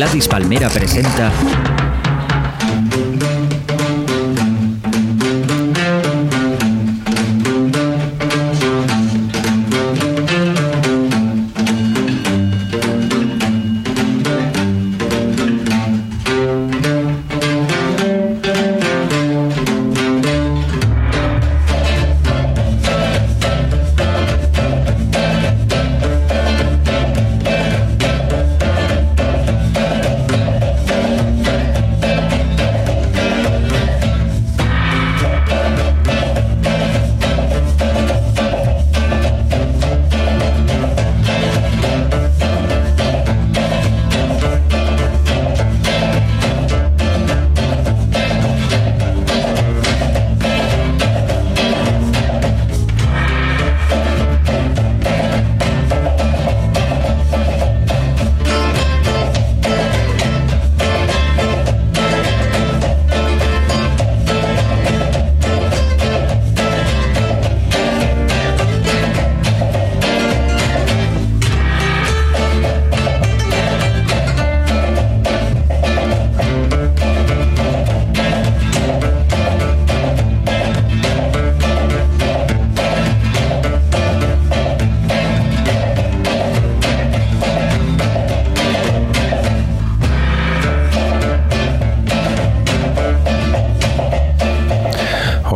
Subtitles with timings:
[0.00, 1.30] Gladys Palmera presenta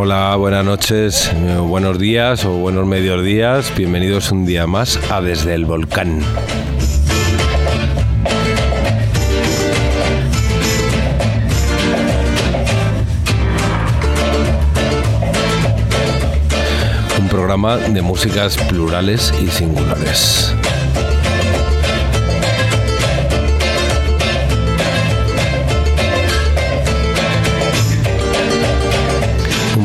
[0.04, 3.72] buenas noches, eh, buenos días o buenos medios días.
[3.74, 6.20] Bienvenidos un día más a Desde el Volcán.
[17.18, 20.54] Un programa de músicas plurales y singulares.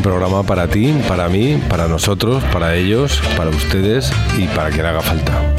[0.02, 5.02] Programa para ti, para mí, para nosotros, para ellos, para ustedes y para quien haga
[5.02, 5.59] falta.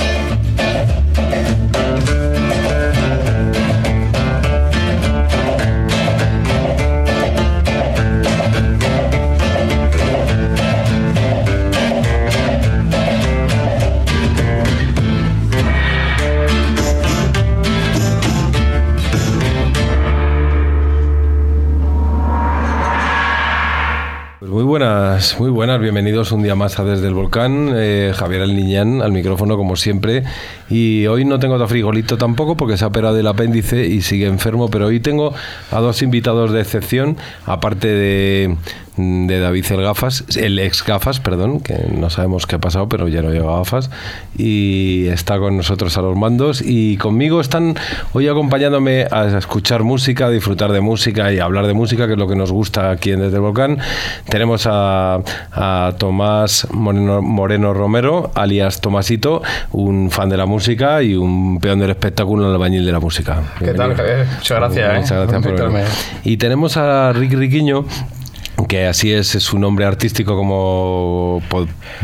[25.38, 27.72] Muy buenas, bienvenidos un día más a Desde el Volcán.
[27.74, 30.22] Eh, Javier Alniñán al micrófono, como siempre.
[30.68, 34.26] Y hoy no tengo a Frigolito tampoco porque se ha operado del apéndice y sigue
[34.26, 35.34] enfermo, pero hoy tengo
[35.72, 38.56] a dos invitados de excepción, aparte de,
[39.26, 43.08] de David el Gafas, el ex Gafas, perdón, que no sabemos qué ha pasado, pero
[43.08, 43.90] ya no lleva gafas,
[44.36, 46.62] y está con nosotros a los mandos.
[46.64, 47.76] Y conmigo están
[48.12, 52.14] hoy acompañándome a escuchar música, a disfrutar de música y a hablar de música, que
[52.14, 53.78] es lo que nos gusta aquí en Desde el Volcán.
[54.28, 55.20] Tenemos a,
[55.98, 62.46] Tomás Moreno, Romero, alias Tomasito, un fan de la música y un peón del espectáculo
[62.46, 63.42] en el bañil de la música.
[63.58, 64.26] ¿Qué tal, Javier?
[64.36, 64.94] Muchas gracias.
[64.94, 65.14] Muchas ¿eh?
[65.14, 65.86] gracias por venir.
[66.24, 67.84] Y tenemos a Rick Riquiño
[68.66, 71.42] que así es, su nombre artístico, como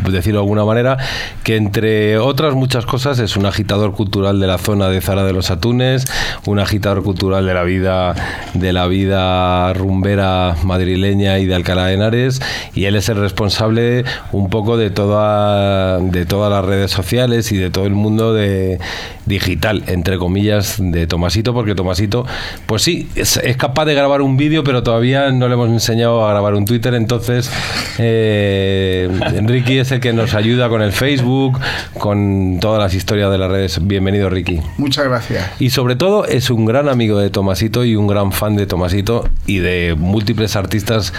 [0.09, 0.97] decirlo de alguna manera,
[1.43, 5.33] que entre otras muchas cosas es un agitador cultural de la zona de Zara de
[5.33, 6.07] los Atunes,
[6.47, 8.15] un agitador cultural de la vida,
[8.55, 12.41] de la vida rumbera madrileña y de Alcalá de Henares,
[12.75, 17.57] y él es el responsable un poco de toda, de todas las redes sociales y
[17.57, 18.79] de todo el mundo de
[19.27, 22.27] digital, entre comillas, de Tomasito, porque Tomasito,
[22.67, 26.25] pues sí, es, es capaz de grabar un vídeo, pero todavía no le hemos enseñado
[26.25, 27.51] a grabar un Twitter, entonces
[27.99, 29.09] eh,
[29.45, 31.59] Ricky es el que nos ayuda con el Facebook,
[31.99, 33.87] con todas las historias de las redes.
[33.87, 34.61] Bienvenido, Ricky.
[34.79, 35.51] Muchas gracias.
[35.59, 39.29] Y sobre todo es un gran amigo de Tomasito y un gran fan de Tomasito
[39.47, 41.13] y de múltiples artistas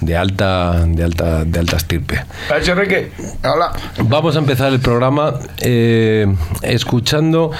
[0.00, 2.24] de alta, de alta, de alta estirpe.
[2.48, 3.10] Ricky.
[3.44, 3.72] Hola.
[4.04, 6.26] Vamos a empezar el programa eh,
[6.62, 7.50] escuchando.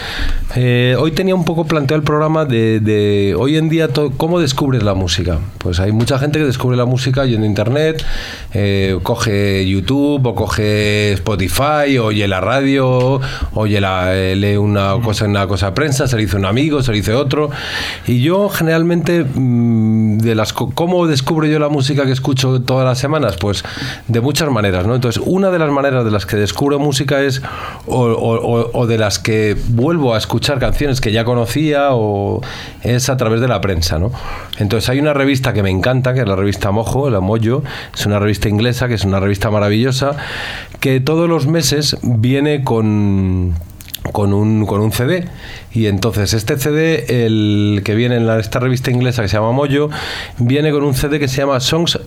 [0.56, 4.94] Eh, hoy tenía un poco planteado el programa de, hoy en día cómo descubres la
[4.94, 5.38] música.
[5.58, 8.04] Pues hay mucha gente que descubre la música yendo a internet,
[8.52, 13.20] eh, coge YouTube o coge Spotify, oye la radio,
[13.54, 16.44] oye la, eh, lee una cosa en una cosa de prensa, se le dice un
[16.44, 17.50] amigo, se le dice otro.
[18.06, 22.98] Y yo generalmente, mm, de las ¿cómo descubro yo la música que escucho todas las
[22.98, 23.36] semanas?
[23.36, 23.62] Pues
[24.08, 24.94] de muchas maneras, ¿no?
[24.94, 27.42] Entonces, una de las maneras de las que descubro música es,
[27.86, 32.40] o, de las que vuelvo a escuchar canciones que ya conocía, o
[32.82, 34.10] es a través de la prensa, ¿no?
[34.58, 37.62] Entonces, hay una revista que me encanta, que es la revista Mojo, la Moyo,
[37.94, 40.16] es una revista inglesa que es una revista maravillosa
[40.80, 43.54] que todos los meses viene con
[44.12, 45.26] con un, con un CD.
[45.72, 49.52] Y entonces este CD, el que viene en la- esta revista inglesa que se llama
[49.52, 49.90] Mojo,
[50.38, 51.98] viene con un CD que se llama Songs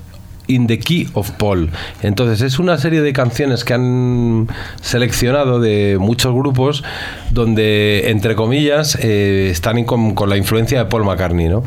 [0.49, 1.69] in the Key of Paul.
[2.01, 4.47] Entonces es una serie de canciones que han
[4.81, 6.85] seleccionado de muchos grupos
[7.31, 11.63] donde, entre comillas, eh, están con, con la influencia de Paul McCartney, ¿no?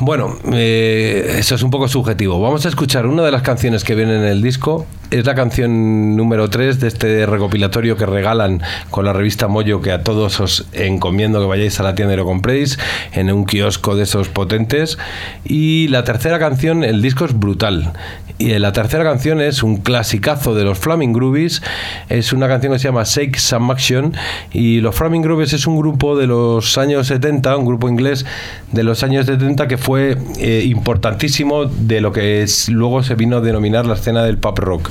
[0.00, 2.40] Bueno, eh, eso es un poco subjetivo.
[2.40, 4.86] Vamos a escuchar una de las canciones que viene en el disco.
[5.10, 8.60] Es la canción número 3 de este recopilatorio que regalan
[8.90, 12.18] con la revista Moyo, que a todos os encomiendo que vayáis a la tienda y
[12.18, 12.78] lo compréis
[13.12, 14.98] en un kiosco de esos potentes.
[15.46, 17.94] Y la tercera canción, el disco es brutal.
[18.38, 21.60] Y la tercera canción es un clasicazo de los Flaming Groovies.
[22.08, 24.14] Es una canción que se llama Shake Some Action.
[24.52, 28.24] Y los Flaming Groovies es un grupo de los años 70, un grupo inglés
[28.70, 33.40] de los años 70 que fue eh, importantísimo de lo que luego se vino a
[33.40, 34.90] denominar la escena del pop rock.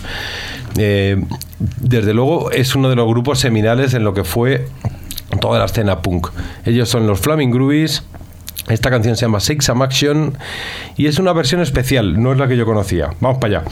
[0.77, 1.23] Eh,
[1.79, 4.67] desde luego es uno de los grupos seminales en lo que fue
[5.39, 6.27] toda la escena punk.
[6.65, 8.03] Ellos son los Flaming Groovies.
[8.69, 10.37] Esta canción se llama Shake Some Action
[10.97, 13.11] y es una versión especial, no es la que yo conocía.
[13.19, 13.63] Vamos para allá.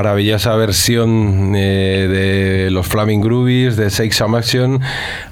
[0.00, 4.80] Maravillosa versión eh, de los Flaming Groovies, de Shake Some Action,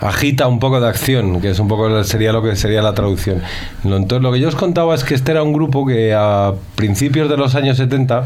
[0.00, 3.42] agita un poco de acción, que es un poco sería lo que sería la traducción.
[3.84, 6.52] Lo- Entonces, lo que yo os contaba es que este era un grupo que a
[6.76, 8.22] principios de los años 70,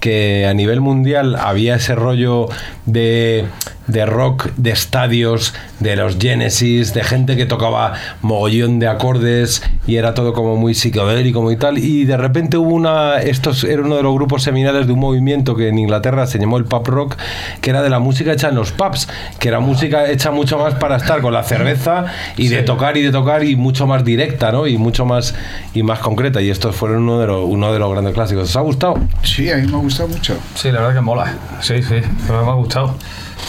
[0.00, 2.48] que a nivel mundial había ese rollo
[2.86, 3.44] de,
[3.86, 9.96] de rock de estadios, de los Genesis, de gente que tocaba mogollón de acordes y
[9.96, 11.78] era todo como muy psicodélico y tal.
[11.78, 13.16] Y de repente hubo una.
[13.20, 16.58] Estos era uno de los grupos seminales de un movimiento que en Inglaterra se llamó
[16.58, 17.16] el pub rock,
[17.60, 20.74] que era de la música hecha en los pubs, que era música hecha mucho más
[20.74, 24.52] para estar con la cerveza y de tocar y de tocar y mucho más directa,
[24.52, 24.66] ¿no?
[24.66, 25.34] Y mucho más
[25.74, 26.40] y más concreta.
[26.40, 28.44] Y estos fueron uno de los, uno de los grandes clásicos.
[28.50, 28.94] ¿Os ha gustado?
[29.22, 30.36] Sí, a mí me ha gustado mucho.
[30.54, 31.34] Sí, la verdad que mola.
[31.60, 32.94] Sí, sí, pero me ha gustado.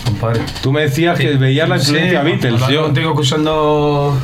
[0.05, 0.41] Compadre.
[0.63, 2.67] Tú me decías que veías la influencia sí, Beatles.
[2.69, 4.17] Yo, contigo escuchando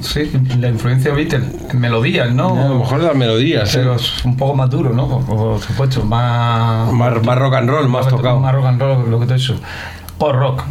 [0.00, 2.50] sí, la influencia Beatles, melodías, ¿no?
[2.64, 3.78] a lo mejor las melodías, ¿eh?
[3.80, 5.20] Pero es un poco más duro, ¿no?
[5.20, 6.90] Por supuesto, más...
[6.92, 8.38] Más, más rock and roll, más que- tocado.
[8.40, 9.56] Más rock and roll, lo que te he dicho.
[10.18, 10.64] Pop rock.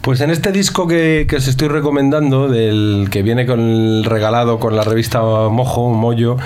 [0.00, 4.58] Pues en este disco que, que os estoy recomendando, del que viene con el regalado
[4.60, 6.36] con la revista Mojo, Moyo,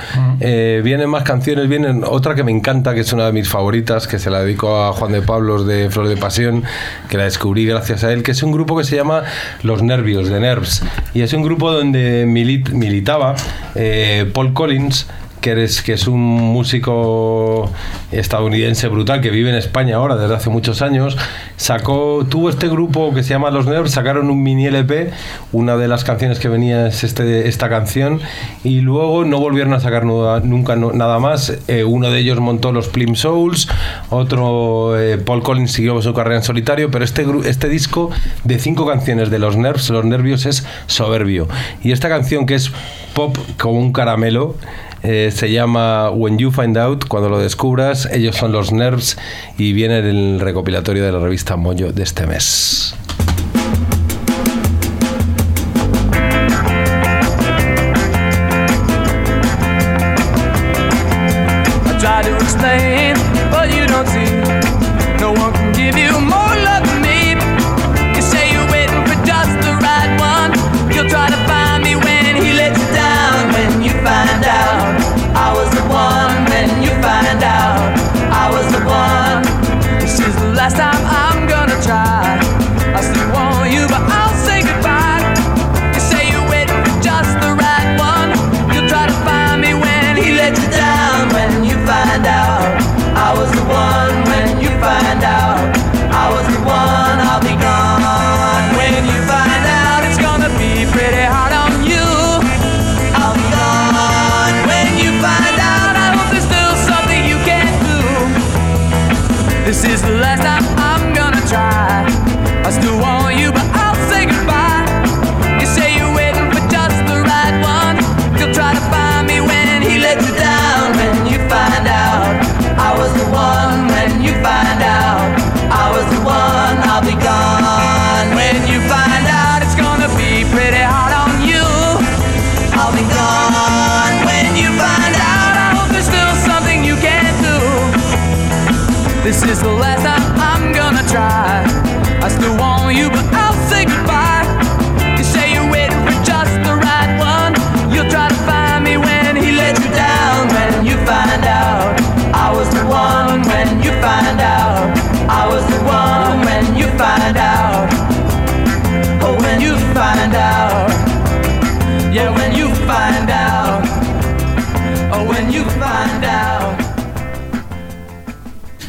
[0.41, 4.09] eh, vienen más canciones, vienen otra que me encanta, que es una de mis favoritas,
[4.09, 6.65] que se la dedico a Juan de Pablos de Flor de Pasión,
[7.11, 9.23] que la descubrí gracias a él, que es un grupo que se llama
[9.63, 10.83] Los Nervios, de Nerves.
[11.13, 13.35] Y es un grupo donde milit- militaba
[13.75, 15.09] eh, Paul Collins,
[15.43, 17.71] que, eres, que es un músico
[18.13, 21.19] estadounidense brutal que vive en España ahora desde hace muchos años,
[21.57, 25.11] sacó, tuvo este grupo que se llama Los Nerds, sacaron un mini LP,
[25.53, 28.21] una de las canciones que venía es este, esta canción,
[28.65, 31.53] y luego no volvieron a sacar nuda- nunca nada más.
[31.69, 33.69] Eh, uno de ellos montó los Plim Souls,
[34.11, 38.11] otro, eh, Paul Collins siguió su carrera en solitario, pero este, este disco
[38.45, 41.49] de cinco canciones de Los Nerds, Los Nervios, es soberbio.
[41.83, 42.71] Y esta canción que es
[43.15, 44.57] pop como un caramelo,
[45.03, 49.19] eh, se llama When You Find Out, cuando lo descubras, ellos son los Nerves
[49.59, 52.95] y viene en el recopilatorio de la revista Moyo de este mes.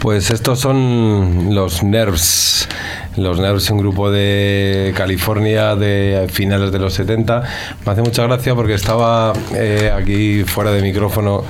[0.03, 2.67] Pues estos son los Nerves.
[3.15, 7.41] Los Nerves, un grupo de California de finales de los 70.
[7.85, 11.45] Me hace mucha gracia porque estaba eh, aquí fuera de micrófono,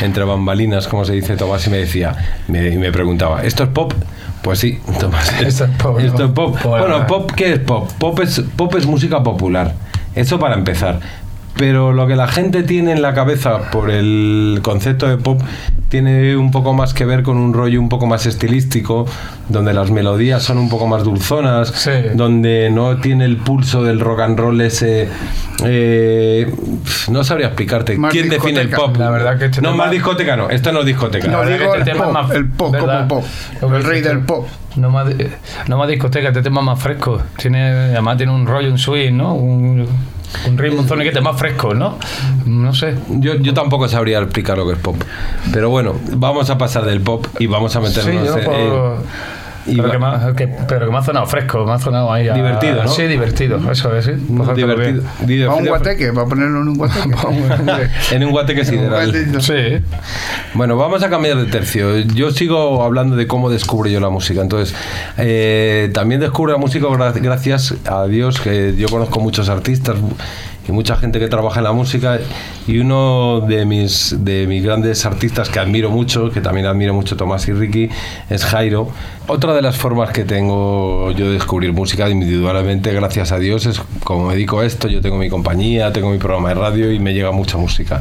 [0.00, 2.14] entre bambalinas, como se dice Tomás, y me decía,
[2.46, 3.92] me, y me preguntaba, ¿esto es pop?
[4.42, 5.32] Pues sí, Tomás.
[5.42, 6.56] Esto es pop, Esto es pop.
[6.62, 7.90] Bueno, pop, ¿qué es pop?
[7.98, 9.74] Pop es, pop es música popular.
[10.14, 11.00] Eso para empezar.
[11.58, 15.40] Pero lo que la gente tiene en la cabeza por el concepto de pop
[15.88, 19.06] tiene un poco más que ver con un rollo un poco más estilístico,
[19.48, 21.90] donde las melodías son un poco más dulzonas, Sí.
[22.14, 25.08] donde no tiene el pulso del rock and roll ese...
[25.64, 26.54] eh,
[27.10, 27.96] no sabría explicarte.
[27.96, 28.96] Más ¿Quién define el pop?
[28.96, 30.48] La verdad que este no, tema- más discoteca no.
[30.50, 31.26] Esto no es discoteca.
[31.26, 33.08] No, La verdad digo que este el tema pop, más- el pop, ¿verdad?
[33.08, 33.24] como pop.
[33.62, 34.46] Lo que El rey del pop.
[34.76, 35.24] No más, di-
[35.66, 37.20] no más discoteca, este tema más fresco.
[37.36, 39.34] Tiene, además tiene un rollo, un swing, ¿no?
[39.34, 39.88] Un-
[40.46, 41.98] Un ritmo, un soniquete más fresco, ¿no?
[42.44, 42.94] No sé.
[43.08, 44.96] Yo, yo tampoco sabría explicar lo que es pop.
[45.52, 48.44] Pero bueno, vamos a pasar del pop y vamos a meternos Sí, yo no en-
[48.44, 49.04] puedo- en- y
[49.66, 52.12] pero, va- que me, ha- que- pero que me ha sonado fresco, me ha sonado
[52.12, 52.28] ahí.
[52.28, 52.88] a- Divertido, ¿no?
[52.88, 54.12] Sí, divertido, eso es, sí.
[54.12, 55.02] Pues divertido.
[55.02, 55.68] Va un divertido.
[55.68, 57.08] guateque, va a ponerlo en un guateque.
[58.12, 59.12] En un guateque sideral.
[59.40, 59.54] Sí.
[60.54, 61.98] Bueno, vamos a cambiar de tercio.
[61.98, 64.40] Yo sigo hablando de cómo descubro yo la música.
[64.40, 64.74] Entonces,
[65.16, 69.96] eh, también descubro la música gra- gracias a Dios, que yo conozco muchos artistas
[70.68, 72.18] y mucha gente que trabaja en la música.
[72.66, 77.16] Y uno de mis, de mis grandes artistas que admiro mucho, que también admiro mucho
[77.16, 77.88] Tomás y Ricky,
[78.30, 78.90] es Jairo.
[79.30, 83.78] Otra de las formas que tengo yo de descubrir música individualmente, gracias a Dios, es
[84.02, 86.98] como me dedico a esto, yo tengo mi compañía, tengo mi programa de radio y
[86.98, 88.00] me llega mucha música.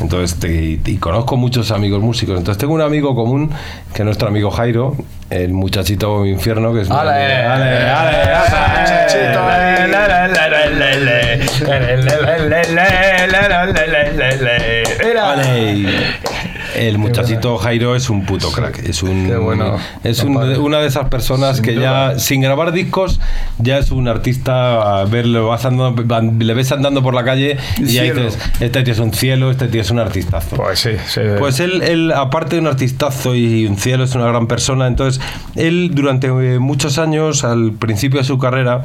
[0.00, 2.38] Entonces, te- y conozco muchos amigos músicos.
[2.38, 3.50] Entonces, tengo un amigo común,
[3.92, 4.96] que es nuestro amigo Jairo,
[5.28, 6.90] el muchachito infierno, que es...
[6.90, 7.34] Ale,
[7.90, 7.90] ale.
[15.32, 16.31] Ale.
[16.88, 18.78] El muchachito Jairo es un puto crack.
[18.80, 19.76] Es un, Qué bueno.
[20.02, 23.20] es un- una de esas personas que ya sin grabar discos
[23.58, 25.00] ya es un artista.
[25.00, 26.02] A ver, le vas andando,
[26.38, 28.24] le ves andando por la calle y ya Cielo.
[28.24, 30.56] dices, este tío es un cielo, este tío es un artistazo.
[30.56, 31.20] Pues sí, sí.
[31.38, 34.86] Pues él, él, aparte de un artistazo y un cielo, es una gran persona.
[34.86, 35.20] Entonces,
[35.54, 38.84] él durante muchos años, al principio de su carrera,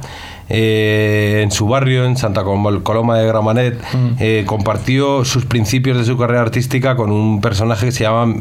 [0.50, 3.80] eh, en su barrio, en Santa Col- Coloma de Gramanet,
[4.20, 8.36] eh, compartió sus principios de su carrera artística con un personaje que se llama,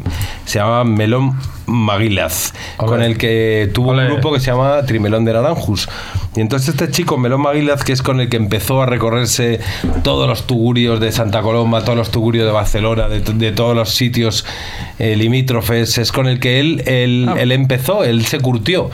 [0.45, 1.33] se llama Melón
[1.65, 2.87] Maguilaz, Ole.
[2.89, 4.03] con el que tuvo Ole.
[4.07, 5.89] un grupo que se llama Trimelón de Naranjus.
[6.35, 9.59] Y entonces este chico, Melón Maguilaz, que es con el que empezó a recorrerse
[10.03, 13.89] todos los tugurios de Santa Coloma, todos los tugurios de Barcelona, de, de todos los
[13.89, 14.45] sitios
[14.99, 18.89] eh, limítrofes, es con el que él, él, él empezó, él se curtió.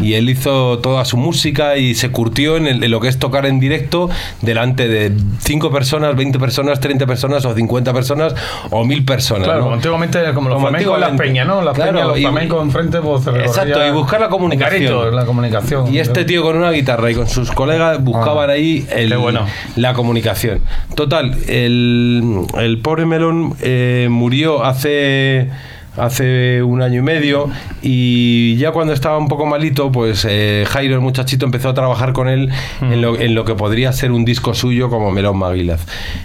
[0.00, 3.18] Y él hizo toda su música y se curtió en, el- en lo que es
[3.18, 4.08] tocar en directo
[4.42, 8.34] delante de 5 personas, 20 personas, 30 personas o 50 personas
[8.70, 9.44] o 1000 personas.
[9.44, 9.74] Claro, ¿no?
[9.74, 11.62] antiguamente, como los flamencos en las peñas, ¿no?
[11.62, 14.82] Las Claro, peñas, los flamencos enfrente, pues Exacto, y buscar la comunicación.
[14.82, 15.92] Garito, la comunicación.
[15.92, 19.46] Y este tío con una guitarra y con sus colegas buscaban Ah, ahí el- bueno.
[19.76, 20.60] la comunicación.
[20.94, 25.48] Total, el, el pobre Melón eh, murió hace
[25.96, 27.48] hace un año y medio
[27.82, 32.12] y ya cuando estaba un poco malito pues eh, Jairo el muchachito empezó a trabajar
[32.12, 32.92] con él Hmm.
[32.92, 35.80] en, lo, en lo que podría ser un disco suyo como Melón Maguilaz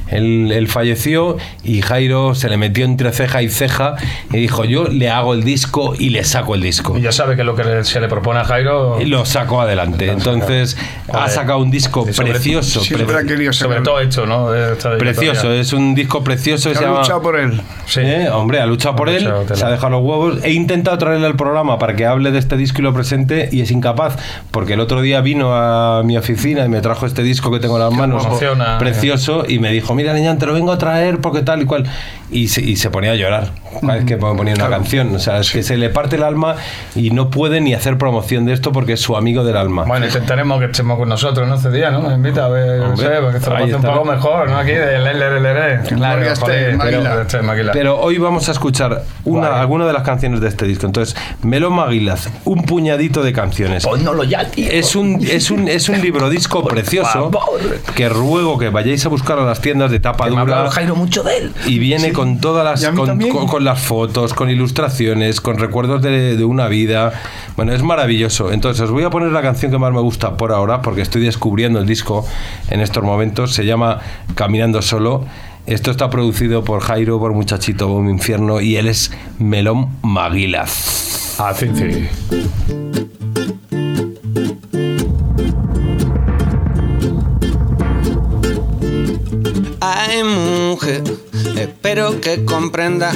[0.10, 3.96] él, él falleció y Jairo se le metió entre ceja y ceja
[4.32, 7.36] y dijo yo le hago el disco y le saco el disco Y ya sabe
[7.36, 9.00] que lo que le- se le propone a Jairo.
[9.02, 10.10] y lo sacó adelante.
[10.12, 10.78] Entonces
[11.14, 12.82] ha sacado un disco sobre- precioso.
[12.82, 14.54] Siempre pre- Sobre todo hecho, ¿no?
[14.54, 16.70] Esta precioso, es un disco precioso.
[16.70, 17.62] Que se ha llama- luchado por él.
[17.86, 18.02] Sí.
[18.02, 19.56] Eh, hombre, ha luchado por Ha él, luchado, tela.
[19.62, 20.44] Se ha dejado los huevos.
[20.44, 23.62] He intentado traerle al programa para que hable de este disco y lo presente y
[23.62, 24.18] es incapaz,
[24.50, 27.76] porque el otro día vino a mi oficina y me trajo este disco que tengo
[27.76, 28.80] en las manos, emociona.
[28.80, 31.86] precioso, y me dijo, mira, niña, te lo vengo a traer porque tal y cual.
[32.32, 35.14] Y se, y se ponía a llorar cada vez que ponía una canción.
[35.16, 36.56] O sea, es que se le parte el alma
[36.96, 39.84] y no puede ni hacer promoción de esto porque es su amigo del alma.
[39.84, 41.56] Bueno, intentaremos que estemos con nosotros, ¿no?
[41.56, 42.02] Este día, ¿no?
[42.02, 44.58] Me invita a ver, no Hombre, sé, para que se lo un poco mejor, ¿no?
[44.58, 45.82] Aquí de le, le, le, le.
[45.84, 47.72] Claro, Porque este pero este.
[47.74, 49.62] Pero hoy vamos a escuchar una, Vale.
[49.62, 50.86] alguna de las canciones de este disco.
[50.86, 53.84] Entonces, Melón Maguilaz, un puñadito de canciones.
[53.84, 54.70] Pónnoslo ya, tío.
[54.72, 57.62] Es un, es un, es un libro disco precioso favor.
[57.96, 60.72] que ruego que vayáis a buscar a las tiendas de tapa Que me ha dura.
[60.72, 61.54] Jairo mucho de él.
[61.66, 65.58] Y viene con todas Y a las con, con- con las fotos, con ilustraciones, con
[65.58, 67.14] recuerdos de, de una vida.
[67.56, 68.52] Bueno, es maravilloso.
[68.52, 71.22] Entonces, os voy a poner la canción que más me gusta por ahora, porque estoy
[71.24, 72.26] descubriendo el disco
[72.70, 73.54] en estos momentos.
[73.54, 74.00] Se llama
[74.36, 75.26] Caminando Solo.
[75.68, 81.40] Esto está producido por Jairo, por Muchachito, un infierno, y él es Melón Maguilaz.
[81.40, 82.08] Ah, sí, sí.
[89.80, 91.04] Ay, mujer,
[91.64, 93.14] espero que comprenda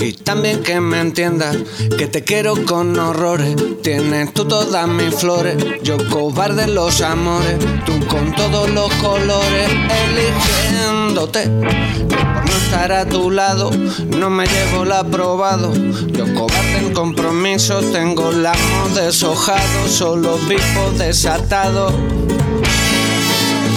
[0.00, 1.52] y también que me entienda
[1.96, 3.56] que te quiero con horrores.
[3.82, 9.68] Tienes tú todas mis flores, yo cobarde los amores, tú con todos los colores,
[10.06, 11.42] eligiéndote.
[12.08, 13.70] Que por no estar a tu lado,
[14.16, 15.72] no me llevo el aprobado.
[16.08, 21.92] Yo cobarde en compromiso, tengo el amo deshojado, solo vivo desatado.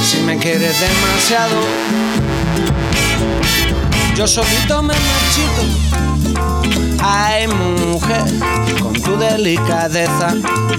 [0.04, 1.62] Si me quieres demasiado,
[4.16, 5.64] yo solito me marchito.
[7.04, 8.24] Ay, mujer,
[8.82, 10.36] con tu delicadeza,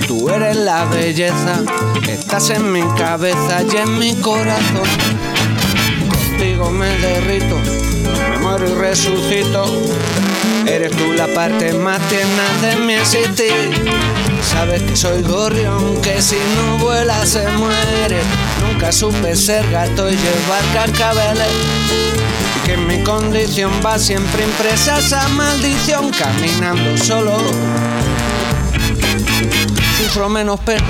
[0.06, 1.60] tú eres la belleza.
[2.08, 4.88] Estás en mi cabeza y en mi corazón.
[6.08, 7.56] Contigo me derrito,
[8.30, 9.64] me muero y resucito.
[10.66, 13.52] Eres tú la parte más tierna de mi existir.
[14.42, 18.20] Sabes que soy gorrión, que si no vuela se muere.
[18.62, 21.48] Nunca supe ser gato y llevar cascabeles.
[22.64, 27.36] Que mi condición va siempre impresa esa maldición caminando solo.
[29.98, 30.82] Sufro menos pena.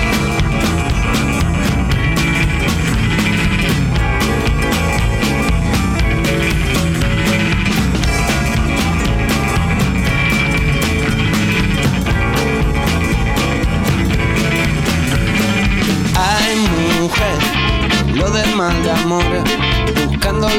[16.15, 16.69] Ay,
[17.01, 17.39] mujer,
[18.15, 19.32] lo del mal de buscando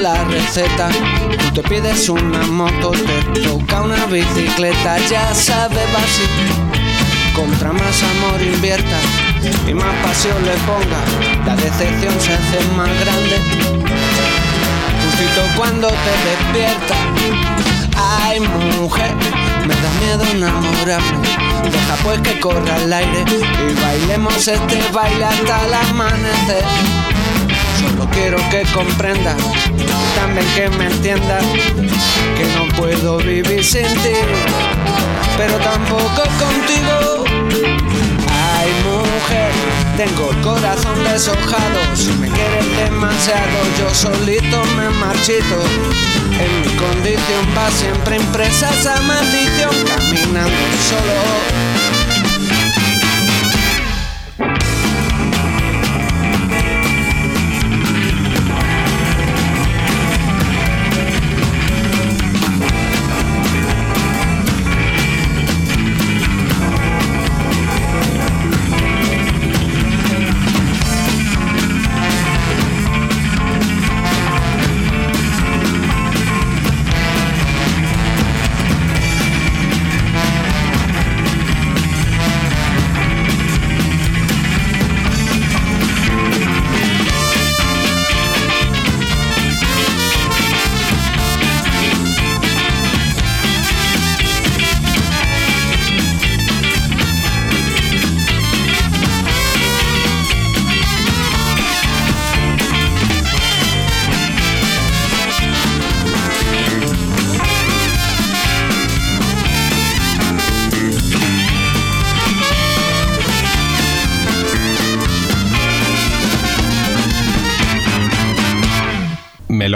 [0.01, 0.89] la receta.
[1.53, 6.23] Tú te pides una moto, te toca una bicicleta, ya sabes, así.
[7.35, 8.97] Contra más amor invierta
[9.67, 13.37] y más pasión le ponga, la decepción se hace más grande.
[15.03, 16.97] Justito cuando te despiertas.
[17.95, 18.39] Ay,
[18.79, 19.13] mujer,
[19.67, 21.27] me da miedo enamorarme.
[21.71, 27.02] Deja pues que corra el aire y bailemos este baile hasta el amanecer.
[28.13, 29.37] Quiero que comprendas,
[30.15, 31.43] también que me entiendas,
[32.37, 34.15] que no puedo vivir sin ti,
[35.37, 37.25] pero tampoco contigo.
[38.29, 39.51] Ay, mujer,
[39.97, 41.95] tengo el corazón deshojado.
[41.95, 45.61] Si me quieres demasiado, yo solito me marchito.
[46.39, 50.53] En mi condición va siempre impresa esa maldición, caminando
[50.87, 51.72] solo.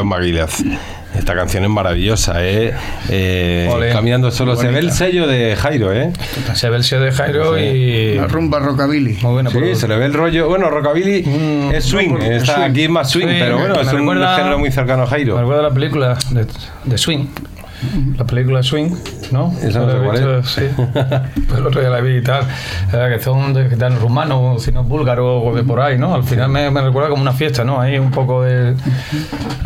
[0.05, 0.63] Maguilaz.
[1.17, 2.73] Esta canción es maravillosa, ¿eh?
[3.10, 3.91] Eh, Ole.
[3.91, 4.55] caminando solo.
[4.55, 6.12] Se ve el sello de Jairo, ¿eh?
[6.53, 8.15] Se ve el sello de Jairo y.
[8.15, 9.17] La rumba rockabilly.
[9.23, 10.47] Muy buena Sí, produ- se le ve el rollo.
[10.47, 12.10] Bueno, Rockabilly Mm, es swing.
[12.13, 12.63] no, está swing.
[12.65, 15.05] aquí es más swing, Sí, pero bueno, me es un recuerda- género muy cercano a
[15.05, 15.39] Me Jairo.
[15.39, 16.45] recuerda la película de,
[16.86, 17.25] de Swing.
[18.18, 18.90] La película Swing,
[19.32, 19.54] ¿no?
[19.62, 20.48] Esa no sé cuál es.
[20.50, 20.62] Sí.
[21.48, 22.44] Pues el otro día la vi y tal.
[22.92, 26.13] Era que son de, están rumanos, si no búlgaros o de por ahí, ¿no?
[26.13, 27.80] Al final me, me recuerda como una fiesta, ¿no?
[27.80, 28.76] Ahí un poco de.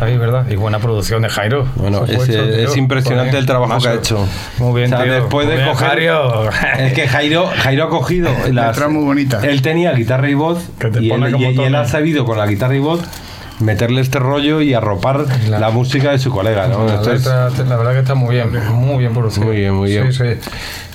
[0.00, 0.46] Ahí, ¿verdad?
[0.48, 1.66] Y buena producción de Jairo.
[1.76, 2.82] Bueno, es, supuesto, es tío.
[2.82, 4.24] impresionante el trabajo que ha hecho.
[4.58, 5.14] Muy bien, O sea, tío.
[5.14, 5.88] después de bien, coger.
[5.88, 6.50] Jairo.
[6.78, 8.30] Es que Jairo, Jairo ha cogido.
[8.52, 9.40] Las, muy bonita.
[9.42, 10.58] Él tenía guitarra y voz.
[10.78, 12.80] Que te Y pone él, como y- y él ha sabido con la guitarra y
[12.80, 13.00] voz
[13.62, 16.68] meterle este rollo y arropar La- la música de su colega.
[16.68, 16.84] ¿no?
[16.86, 19.46] La, Entonces, letra, la verdad que está muy bien, muy bien producido.
[19.46, 20.12] Muy bien, muy bien.
[20.12, 20.50] Sí, sí.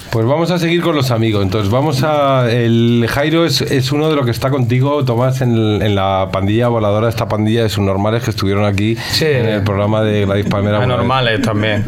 [0.10, 1.44] Pues vamos a seguir con los amigos.
[1.44, 2.50] Entonces vamos a...
[2.50, 6.30] El Jairo es, es uno de los que está contigo, Tomás, en, el- en la
[6.32, 9.26] pandilla voladora, esta pandilla de subnormales que estuvieron aquí Sí.
[9.26, 10.82] en el programa de Gladys Palmera.
[10.82, 11.84] Anormales también.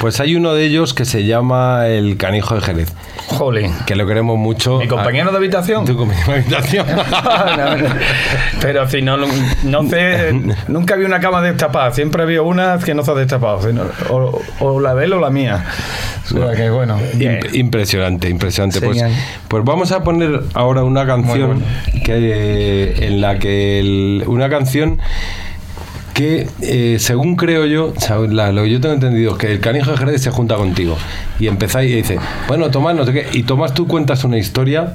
[0.00, 2.92] Pues hay uno de ellos que se llama el Canijo de Jerez,
[3.28, 3.72] Jolín.
[3.86, 4.78] que lo queremos mucho.
[4.78, 5.84] Mi compañero de habitación.
[5.84, 6.86] Tu compañero de habitación.
[7.56, 7.88] No, no.
[8.60, 10.32] Pero si no, no sé,
[10.68, 14.40] nunca había una cama destapada, siempre había una que no se ha destapado, sino- o,
[14.60, 15.64] o la de él o la mía.
[16.24, 17.40] O sea que bueno, bien.
[17.52, 18.80] Impresionante, impresionante.
[18.80, 19.02] Pues,
[19.48, 21.62] pues vamos a poner ahora una canción
[22.04, 24.98] que en la que el- una canción
[26.16, 27.92] que eh, según creo yo,
[28.30, 30.96] lo que yo tengo entendido es que el canijo de Jerez se junta contigo
[31.38, 34.94] y empezáis y dice, bueno, Tomás, no sé qué, y Tomás tú cuentas una historia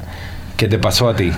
[0.57, 1.31] que te pasó a ti.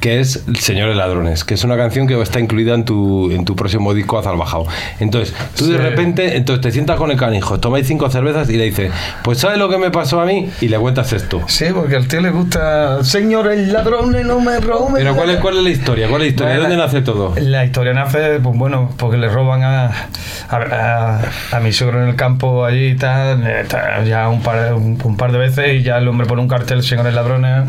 [0.00, 3.56] Que es Señores Ladrones, que es una canción que está incluida en tu, en tu
[3.56, 4.66] próximo disco Azalbajado.
[5.00, 5.82] Entonces, tú de Sí.
[5.82, 9.58] repente, entonces te sientas con el canijo, tomáis cinco cervezas y le dices, pues ¿sabes
[9.58, 10.50] lo que me pasó a mí?
[10.60, 11.40] Y le cuentas esto.
[11.48, 14.94] Sí, porque al tío le gusta, señores ladrones, no me roben.
[14.96, 16.08] Pero ¿cuál es, cuál es la historia?
[16.08, 16.54] ¿Cuál es la historia?
[16.54, 17.34] ¿De dónde nace todo?
[17.40, 19.86] La historia nace, pues bueno, porque le roban a,
[20.50, 21.20] a, a-
[21.56, 23.64] a mi suegro en el campo allí y tal, eh,
[24.06, 26.82] ya un par, un, un par de veces y ya el hombre pone un cartel,
[26.82, 27.64] señores ladrones,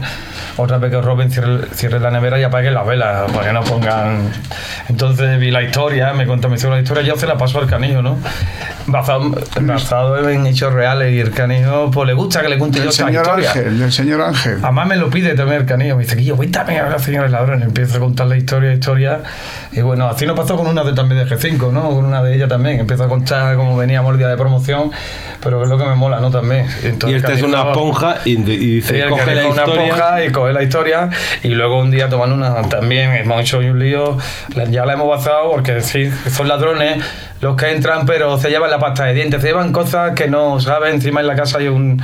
[0.57, 3.53] otra vez que os roben, cierre, cierre la nevera y apaguen las velas, para que
[3.53, 4.29] no pongan.
[4.89, 7.67] Entonces vi la historia, me contó, me hizo la historia, yo se la paso al
[7.67, 8.17] canijo, ¿no?
[8.87, 12.83] Basado, basado en hechos reales y el canijo, pues le gusta que le cuente yo
[12.83, 13.49] El esa señor historia.
[13.51, 14.59] Ángel, el señor Ángel.
[14.63, 15.95] Además me lo pide también el canillo.
[15.97, 17.67] Me dice, Guillo, cuéntame ahora, señores ladrones.
[17.67, 19.19] Empieza a contar la historia, historia.
[19.73, 21.89] Y bueno, así nos pasó con una de también de G5, ¿no?
[21.89, 22.79] Con una de ellas también.
[22.79, 24.89] Empieza a contar cómo veníamos el día de promoción,
[25.43, 26.31] pero es lo que me mola, ¿no?
[26.31, 26.65] También.
[26.83, 29.83] Entonces, Y esta es una esponja y, y dice, el coge que la una historia.
[29.83, 31.09] esponja y coge la historia
[31.43, 34.17] y luego un día tomando una también hemos hecho un lío
[34.69, 37.03] ya la hemos basado porque sí son ladrones
[37.41, 40.59] los que entran pero se llevan la pasta de dientes se llevan cosas que no
[40.59, 42.01] saben encima en la casa hay un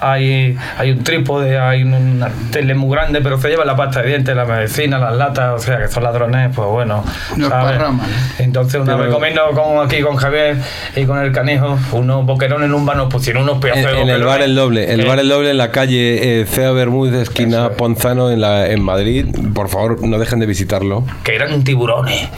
[0.00, 4.02] hay, hay un trípode hay un- una tele muy grande pero se llevan la pasta
[4.02, 7.04] de dientes la medicina las latas o sea que son ladrones pues bueno
[7.36, 7.76] Nos ¿sabes?
[7.78, 8.06] parraman.
[8.38, 10.56] entonces una Pero- vez comiendo con, aquí con Javier
[10.94, 14.02] y con el canijo unos boquerones en un bar nos pusieron unos pedazos En, de
[14.02, 16.70] en el bar El Doble, el que- bar El Doble en la calle eh, Cea
[16.72, 19.26] Bermúdez, esquina Ponzano, en, la, en Madrid.
[19.54, 21.04] Por favor, no dejen de visitarlo.
[21.24, 22.28] que eran tiburones.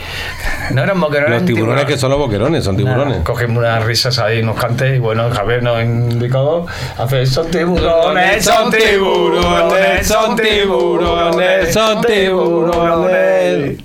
[0.70, 1.30] No eran boquerones.
[1.30, 3.22] Los tiburones que son los boquerones, son tiburones.
[3.24, 8.70] Cogemos unas risas ahí, unos cantes y bueno, Javier nos indicó hace son tiburones, son
[8.70, 13.78] tiburones, son tiburones, son tiburones.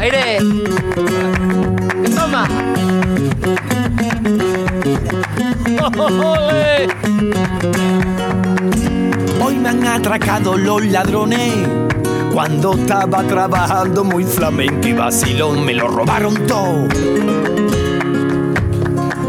[0.00, 0.38] Aire.
[2.16, 2.48] Toma.
[5.98, 6.88] Ole.
[9.44, 11.66] Hoy me han atracado los ladrones.
[12.32, 16.86] Cuando estaba trabajando muy flamenco y vacilón, me lo robaron todo.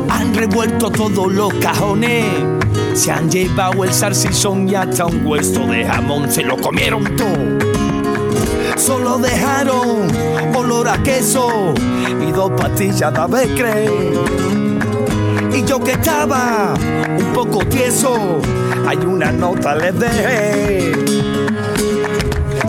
[0.09, 2.25] Han revuelto todos los cajones.
[2.93, 6.31] Se han llevado el salsizón y hasta un hueso de jamón.
[6.31, 7.59] Se lo comieron todo.
[8.77, 10.07] Solo dejaron
[10.55, 11.73] olor a queso
[12.21, 13.89] y dos pastillas de becre.
[15.55, 16.73] Y yo que estaba
[17.17, 18.39] un poco tieso,
[18.85, 21.12] hay una nota les dejé.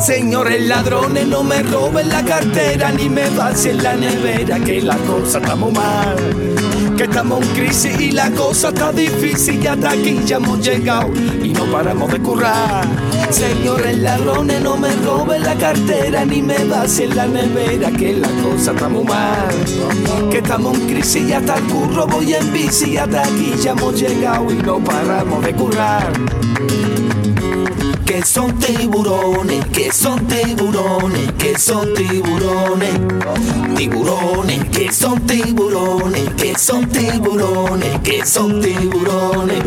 [0.04, 5.38] Señores ladrones, no me roben la cartera ni me vacíen la nevera, que la cosa
[5.38, 6.14] está muy mal.
[6.94, 11.08] Que estamos en crisis y la cosa está difícil y hasta aquí ya hemos llegado
[11.42, 12.86] y no paramos de currar.
[13.30, 18.72] Señores ladrones, no me roben la cartera ni me vacíen la nevera, que la cosa
[18.72, 20.28] está muy mal.
[20.30, 23.70] Que estamos en crisis y hasta el curro voy en bici y hasta aquí ya
[23.70, 26.12] hemos llegado y no paramos de currar
[28.04, 33.00] que son tiburones, que son tiburones, que son tiburones,
[33.76, 39.62] tiburones, que son tiburones, que son tiburones, que son tiburones.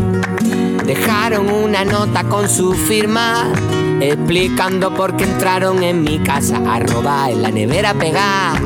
[0.86, 3.52] Dejaron una nota con su firma
[4.00, 8.60] explicando por qué entraron en mi casa a robar en la nevera pegada.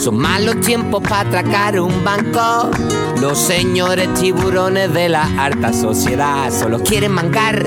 [0.00, 2.70] Son malos tiempos para atracar un banco.
[3.20, 7.64] Los señores tiburones de la alta sociedad solo quieren mancar.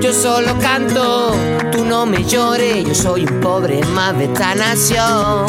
[0.00, 1.34] Yo solo canto,
[1.70, 2.84] tú no me llores.
[2.84, 5.46] Yo soy un pobre más de esta nación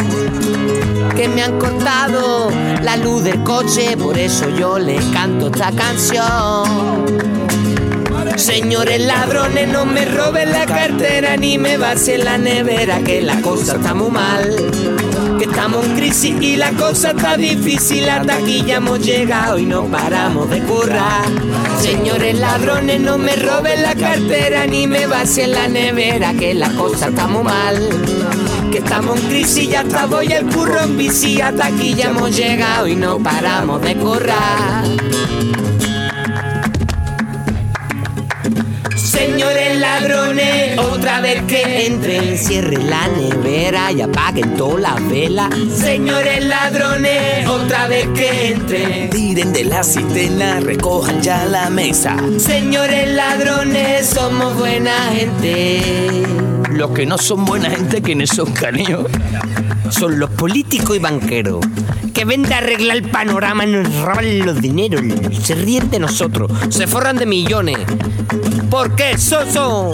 [1.15, 7.06] que me han cortado la luz del coche, por eso yo le canto esta canción.
[8.36, 13.78] Señores ladrones, no me roben la cartera ni me vacíen la nevera, que la cosa
[13.78, 14.56] está muy mal.
[15.56, 19.86] Estamos en crisis y la cosa está difícil, hasta aquí ya hemos llegado y no
[19.86, 21.30] paramos de currar.
[21.80, 27.08] Señores ladrones, no me roben la cartera ni me vacíen la nevera, que la cosa
[27.08, 27.89] está muy mal.
[28.70, 32.36] Que estamos en crisis y hasta voy el curro en bici, hasta aquí ya hemos
[32.36, 34.84] llegado y no paramos de currar.
[39.36, 45.54] Señores ladrones, otra vez que entren, cierren la nevera y apaguen todas las velas.
[45.76, 49.10] Señores ladrones, otra vez que entren.
[49.10, 52.15] Tiren de la cisterna, recojan ya la mesa.
[52.38, 56.24] Señores ladrones, somos buena gente.
[56.71, 59.06] Los que no son buena gente, quienes son canillos.
[59.89, 61.65] Son los políticos y banqueros
[62.15, 65.02] que ven de arreglar el panorama nos roban los dineros.
[65.43, 67.78] Se ríen de nosotros, se forran de millones.
[68.69, 69.91] Porque son, son,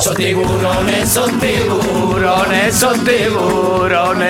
[0.00, 4.23] Son tiburones, son tiburones, son tiburones.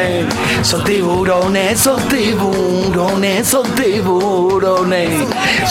[0.64, 5.10] Son tiburones, son tiburones, son tiburones.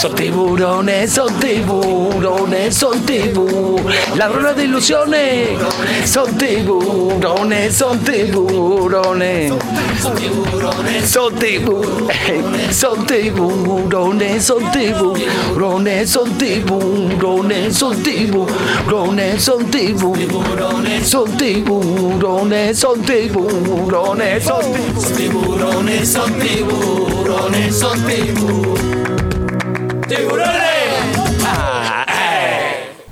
[0.00, 4.16] Son tiburones, son tiburones, son tiburones.
[4.16, 5.48] Ladrones de ilusiones.
[6.04, 9.52] Son tiburones, son tiburones.
[10.00, 19.66] Son tiburones, son tiburones, son tiburones, son tiburones, son tiburones, son tiburones, son tiburones, son
[19.66, 24.44] tiburones, son tiburones, son tiburones,
[24.92, 28.80] son tiburones, son tiburones, son tiburones.
[30.08, 30.64] ¡Tiburones!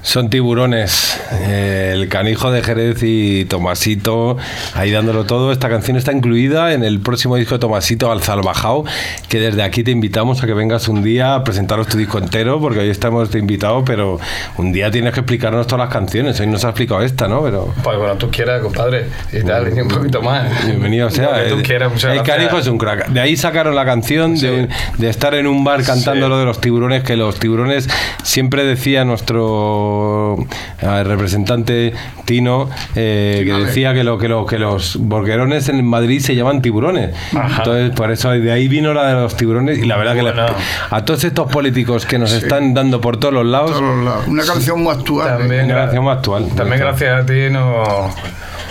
[0.02, 4.36] Son tiburones el canijo de Jerez y Tomasito
[4.74, 5.52] ahí dándolo todo.
[5.52, 8.84] Esta canción está incluida en el próximo disco de Tomasito al Salvajao,
[9.28, 12.60] que desde aquí te invitamos a que vengas un día a presentaros tu disco entero,
[12.60, 14.18] porque hoy estamos de invitado, pero
[14.58, 16.38] un día tienes que explicarnos todas las canciones.
[16.40, 17.42] Hoy nos ha explicado esta, ¿no?
[17.42, 19.06] Pero Pues bueno, tú quieras, compadre.
[19.32, 20.66] Y tal, y un poquito más.
[20.66, 21.42] bienvenido sea.
[21.44, 22.36] Que tú el- quieras, muchas el gracias.
[22.36, 23.08] canijo es un crack.
[23.08, 26.30] De ahí sacaron la canción de, de estar en un bar cantando Sí.
[26.30, 27.88] lo de los tiburones, que los tiburones
[28.22, 30.36] siempre decía nuestro
[30.80, 30.86] eh,
[31.32, 31.92] representante
[32.24, 36.62] Tino eh, que decía que, lo, que, lo, que los borquerones en Madrid se llaman
[36.62, 37.14] tiburones.
[37.32, 40.56] Entonces, por eso de ahí vino la de los tiburones y la verdad que la-
[40.90, 44.28] a todos estos políticos que nos están dando por todos los lados, todos los lados.
[44.28, 45.28] Una canción muy actual.
[45.28, 45.38] ¿eh?
[45.38, 46.48] También, una canción más actual.
[46.54, 48.12] También gracias a ti nos,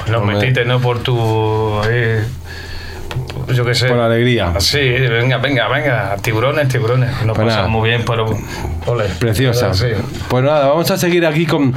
[0.10, 0.80] nos metiste, ¿no?
[0.80, 1.80] Por tu...
[1.80, 2.20] ahí,
[3.48, 3.88] yo qué sé.
[3.88, 4.54] Por la alegría.
[4.60, 6.16] Sí, venga, venga, venga.
[6.22, 7.10] Tiburones, tiburones.
[7.26, 8.26] Nos Pues muy bien, pero...
[8.88, 9.74] Ole, Preciosa.
[9.76, 9.88] Sí.
[10.28, 11.72] Pues nada, vamos a seguir aquí con.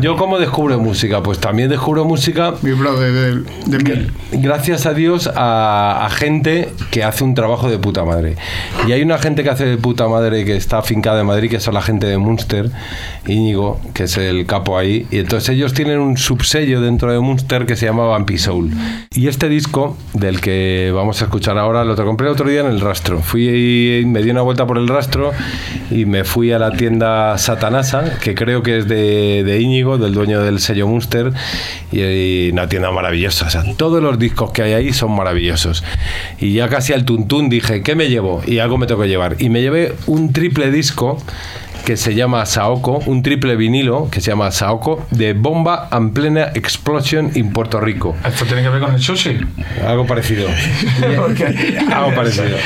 [0.00, 1.22] Yo, como descubro música?
[1.22, 4.12] Pues también descubro música Mi brother de, de mil.
[4.32, 8.36] gracias a Dios a, a gente que hace un trabajo de puta madre.
[8.86, 11.60] Y hay una gente que hace de puta madre que está afincada en Madrid, que
[11.60, 12.70] son la gente de Munster,
[13.26, 15.06] Íñigo, que es el capo ahí.
[15.10, 18.70] Y entonces ellos tienen un subsello dentro de Munster que se llama Vampi Soul.
[19.14, 22.66] Y este disco, del que vamos a escuchar ahora, lo compré el otro día en
[22.66, 23.20] el rastro.
[23.20, 25.32] Fui, me di una vuelta por el rastro
[25.90, 30.14] y me fui a la tienda Satanasa, que creo que es de, de Íñigo, del
[30.14, 31.32] dueño del sello Munster,
[31.90, 33.48] y, una tienda maravillosa.
[33.76, 35.84] Todos los discos que hay ahí son maravillosos.
[36.38, 38.42] Y ya casi al tuntún dije, ¿qué me llevo?
[38.46, 39.36] Y algo me tengo que llevar.
[39.38, 41.18] Y me llevé un triple disco
[41.84, 46.50] que se llama Saoko, un triple vinilo que se llama Saoko, de Bomba and Plena
[46.54, 48.14] Explosion en Puerto Rico.
[48.26, 49.38] ¿Esto tiene que ver con el sushi?
[49.86, 50.48] Algo parecido.
[51.94, 52.56] Algo parecido.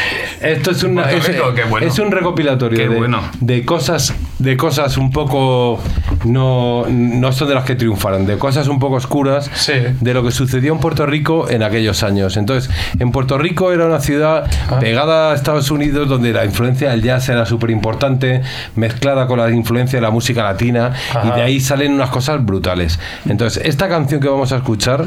[0.41, 1.87] Esto es, una, es, Rico, bueno.
[1.87, 3.21] es un recopilatorio de, bueno.
[3.41, 5.81] de cosas de cosas un poco
[6.25, 9.73] no, no son de las que triunfaron, de cosas un poco oscuras Sí.
[10.01, 12.37] de lo que sucedió en Puerto Rico en aquellos años.
[12.37, 14.79] Entonces, en Puerto Rico era una ciudad Ah.
[14.81, 18.43] pegada a Estados Unidos donde la influencia del jazz era súper importante,
[18.77, 20.93] mezclada con la influencia de la música latina
[21.25, 22.99] y de ahí salen unas cosas brutales.
[23.29, 25.07] Entonces, esta canción que vamos a escuchar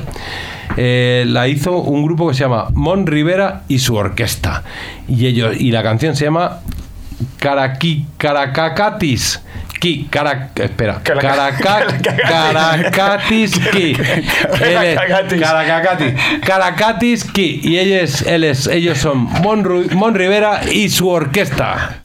[0.78, 4.64] eh, la hizo un grupo que se llama Mon Rivera y su orquesta.
[5.08, 6.60] Y ellos y la canción se llama
[7.40, 9.42] Caraqui Caracacatis.
[9.80, 13.94] Ki, cara, espera, Caraca- Caraca- Caracatis Ki.
[15.40, 16.14] Caracatis.
[16.44, 17.60] Caracatis Ki.
[17.64, 22.02] Y ellos, es- ellos son Mon Rivera y su orquesta.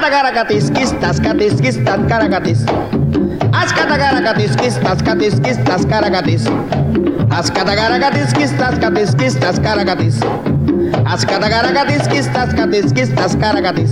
[0.00, 2.64] κατακαρακατισκίστας, κατισκίσταν καρακατής.
[3.62, 6.42] Ας κατακαρακατισκίστας, κατισκίστας καρακατής.
[7.38, 10.18] Ας κατακαρακατισκίστας, κατισκίστας καρακατής.
[11.12, 13.90] Ας κατακαρακατισκίστας, κατισκίστας καρακατής.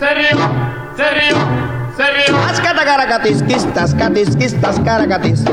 [0.00, 0.38] serio,
[0.96, 1.36] serio,
[1.94, 2.36] serio.
[2.48, 5.44] Ascata caracatisquistas, catisquistas, caracatis.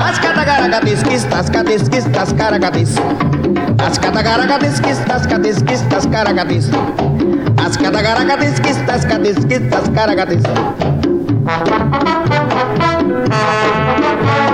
[0.00, 2.96] Ascata caracatisquistas, catisquistas, caracatis.
[3.78, 6.70] Ascata caracatisquistas, catisquistas, caracatis.
[7.58, 10.42] Ascata caracatisquistas, catisquistas, caracatis.
[13.28, 14.47] Thank you.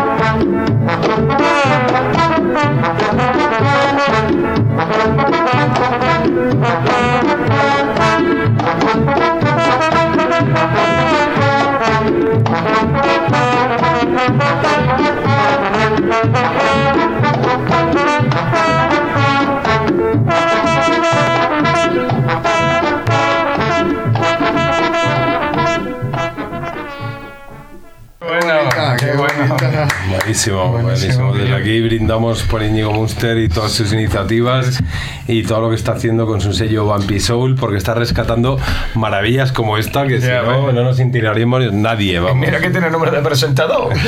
[30.25, 31.35] Buenísimo, buenísimo.
[31.35, 34.83] Desde aquí brindamos por Íñigo Munster y todas sus iniciativas
[35.29, 38.59] y todo lo que está haciendo con su sello Vampy Soul, porque está rescatando
[38.95, 42.39] maravillas como esta que si Ya, no, no nos intiraríamos nadie, vamos.
[42.39, 43.93] Mira que tiene nombre de presentador.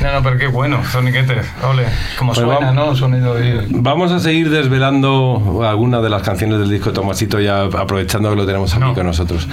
[0.00, 1.46] No, no, pero qué bueno, soniquetes.
[1.66, 1.84] Ole,
[2.18, 2.74] como Pues suena, vamos.
[2.74, 2.96] ¿no?
[2.96, 3.66] Sonido y...
[3.70, 8.36] Vamos a seguir desvelando algunas de las canciones del disco de Tomasito ya aprovechando que
[8.36, 8.94] lo tenemos aquí No.
[8.94, 9.48] con nosotros.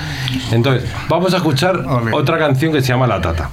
[0.52, 2.12] Entonces, vamos a escuchar Ole.
[2.14, 3.50] otra canción que se llama La Tata.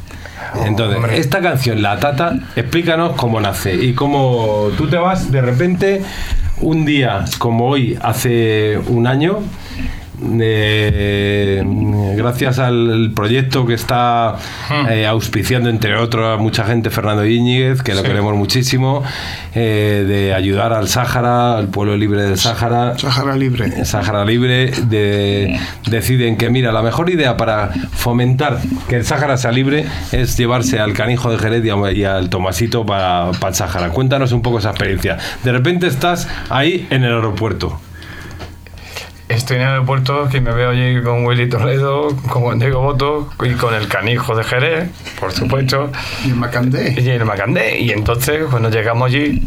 [0.65, 1.19] Entonces, hombre.
[1.19, 6.03] esta canción, La Tata, explícanos cómo nace y cómo tú te vas de repente
[6.61, 9.39] un día como hoy, hace un año,
[10.41, 11.63] eh,
[12.17, 14.37] gracias al proyecto que está
[14.91, 18.07] eh, auspiciando, entre otros, a mucha gente, Fernando Íñiguez, que lo Sí.
[18.07, 19.03] queremos muchísimo,
[19.55, 22.99] eh, de ayudar al Sáhara, al pueblo libre del Sáhara.
[22.99, 23.85] Sahara libre.
[23.85, 25.59] Sáhara Libre de-
[25.89, 28.59] deciden que, mira, la mejor idea para fomentar
[28.89, 31.65] que el Sáhara sea libre es llevarse al canijo de Jerez
[31.95, 33.89] y al Tomasito para, para el Sáhara.
[33.91, 35.19] Cuéntanos un poco esa experiencia.
[35.45, 37.81] De repente estás ahí en el aeropuerto.
[39.31, 43.31] Estoy en el aeropuerto, que me veo allí con Willy Toledo, con Juan Diego Boto
[43.45, 45.93] y con el canijo de Jerez, por supuesto,
[46.25, 46.97] Y en Macandé.
[47.01, 47.79] y el Macandé.
[47.79, 49.41] Y entonces, cuando llegamos allí,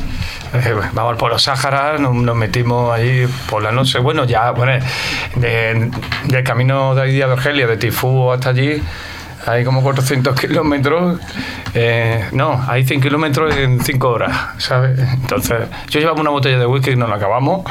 [0.53, 3.99] eh, vamos por los Sáharas, nos, nos metimos allí por la noche.
[3.99, 4.71] Bueno, ya, bueno,
[5.35, 5.91] de,
[6.27, 8.81] del camino de ahí de Argelia, de Tifú hasta allí,
[9.45, 11.19] hay como 400 kilómetros.
[11.73, 14.99] eh, no, hay 100 kilómetros en 5 horas, ¿sabes?
[14.99, 17.63] Entonces, yo llevaba una botella de whisky y nos la acabamos.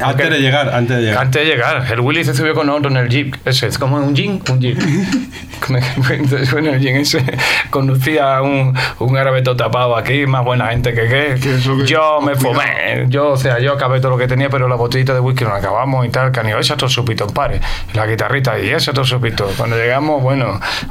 [0.00, 1.22] Antes de llegar, antes de llegar.
[1.22, 3.34] Antes de llegar, el Willy se subió con otro en el jeep.
[3.44, 4.78] Ese es como un jeep, un jeep.
[6.10, 7.24] Entonces, bueno, el jeep ese
[7.70, 11.40] conducía un, un árabe todo tapado aquí, más buena gente que qué.
[11.40, 13.06] Que Yo me fumé.
[13.08, 15.52] Yo, o sea, yo acabé todo lo que tenía, pero la botellita de whisky nos
[15.54, 16.32] la acabamos y tal.
[16.32, 17.60] Canijo, ese otro supito en pares.
[17.94, 19.48] La guitarrita y ese otro supito.
[19.56, 20.41] Cuando llegamos, bueno,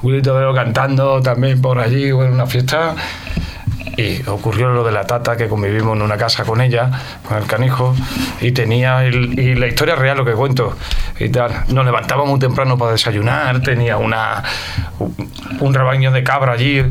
[0.02, 2.95] Willy Todero cantando también por allí, bueno, una fiesta.
[3.97, 6.89] Y ocurrió lo de la tata, que convivimos en una casa con ella,
[7.28, 7.93] con el canijo,
[8.39, 10.76] y tenía, el- y la historia real, lo que cuento,
[11.20, 11.66] y tal.
[11.68, 14.43] Nos levantábamos muy temprano para desayunar, tenía una,
[14.97, 15.30] un,
[15.60, 16.84] un rebaño de cabra allí,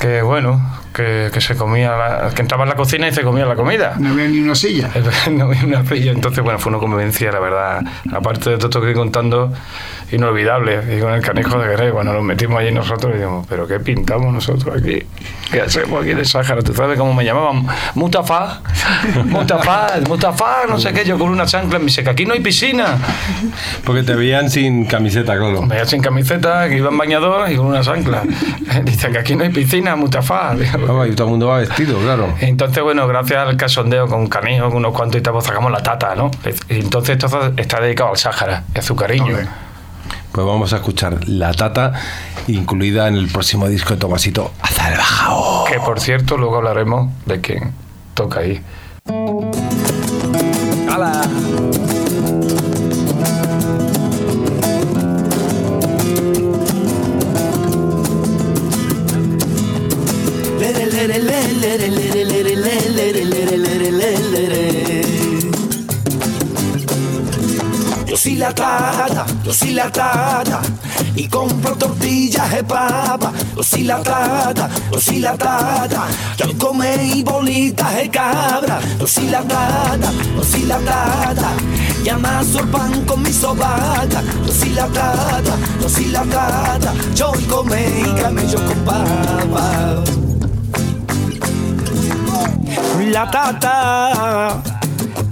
[0.00, 0.60] que bueno,
[0.94, 3.94] que, que se comía, la- que entraba en la cocina y se comía la comida.
[3.98, 4.90] No había ni una silla.
[5.30, 6.12] no había una silla.
[6.12, 7.82] Entonces, bueno, fue una convivencia, la verdad.
[8.12, 9.52] Aparte de todo esto que estoy contando,
[10.12, 10.96] inolvidable.
[10.96, 13.80] Y con el canijo de Guerrero, cuando nos metimos allí nosotros, y dijimos, ¿pero qué
[13.80, 15.02] pintamos nosotros aquí?
[15.50, 16.62] ¿Qué hacemos aquí en el Sáhara?
[16.62, 17.66] ¿Tú sabes cómo me llamaban?
[17.94, 18.60] Mutafá,
[19.24, 21.04] Mutafá, Mutafá, no sé qué.
[21.04, 22.96] Yo con una chancla me dice que aquí no hay piscina.
[23.84, 25.62] Porque te veían sin camiseta, claro.
[25.62, 28.22] Me sin camiseta, que iba en bañador y con una chancla.
[28.84, 30.54] Dice que aquí no hay piscina, Mutafá.
[30.54, 32.34] Digo, Ah, y todo el mundo va vestido, claro.
[32.40, 35.82] Entonces, bueno, gracias al casondeo con Canijo, con unos cuantos y tal, pues sacamos la
[35.82, 36.30] tata, ¿no?
[36.68, 39.36] Y entonces esto está dedicado al Sáhara, a su cariño.
[40.32, 41.94] Pues vamos a escuchar La Tata,
[42.46, 45.64] incluida en el próximo disco de Tomasito, Azar Bajao.
[45.64, 47.72] Que por cierto, luego hablaremos de quién
[48.14, 48.62] toca ahí.
[50.88, 51.22] ¡Hala!
[68.06, 70.60] Yo soy la tata, yo soy la tata
[71.16, 73.32] y compro tortillas de papa.
[73.56, 76.06] Yo soy la tata, yo soy la tata,
[76.36, 78.78] yo comí bolitas de cabra.
[79.00, 81.50] Yo soy la tata, yo soy la tata
[82.04, 84.22] y amaso pan con mi sobaca.
[84.46, 90.17] Yo soy la tata, yo soy la tata, yo comí camello con papa.
[93.12, 94.62] La tata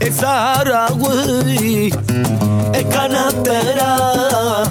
[0.00, 1.92] es Aragüey,
[2.72, 4.64] es canastera.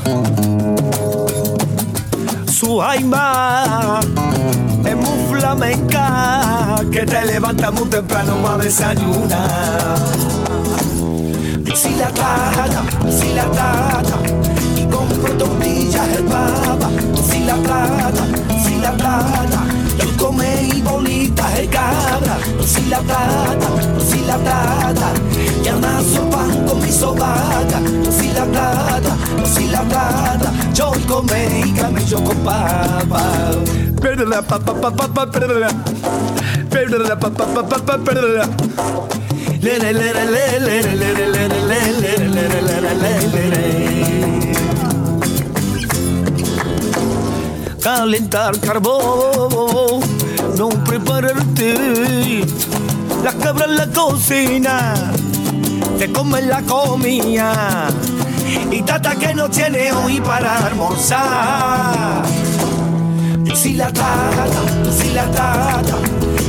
[2.48, 4.00] Su aima
[4.86, 9.98] es muy flamenca, que te levanta muy temprano para desayunar.
[11.76, 14.18] Si la trata, si la trata,
[14.76, 16.90] y compro tortillas el papa.
[17.30, 18.24] Si la trata,
[18.64, 19.65] si la trata,
[21.68, 22.38] cabra.
[22.66, 23.68] Si la trata,
[24.10, 25.14] si la trata,
[25.64, 27.80] y amaso pan con mi sobaca.
[28.10, 29.16] Si la trata,
[29.54, 33.22] si la trata, yo come y camello con papa.
[34.02, 35.68] Perdona, papa, papa, papa, perdona.
[36.70, 38.50] Perdona, papa, papa, papa, perdona.
[39.62, 42.94] Le, le, le, le, le, le, le, le, le, le, le, le, le, le, le,
[43.02, 43.66] le, le, le.
[47.82, 50.02] Calentar carbón,
[50.58, 52.44] no prepararte.
[53.24, 54.94] La cabra en la cocina,
[55.98, 57.88] te come la comida.
[58.72, 62.24] Y tata que no tiene hoy para almorzar.
[63.54, 65.98] Si la trata, si la trata,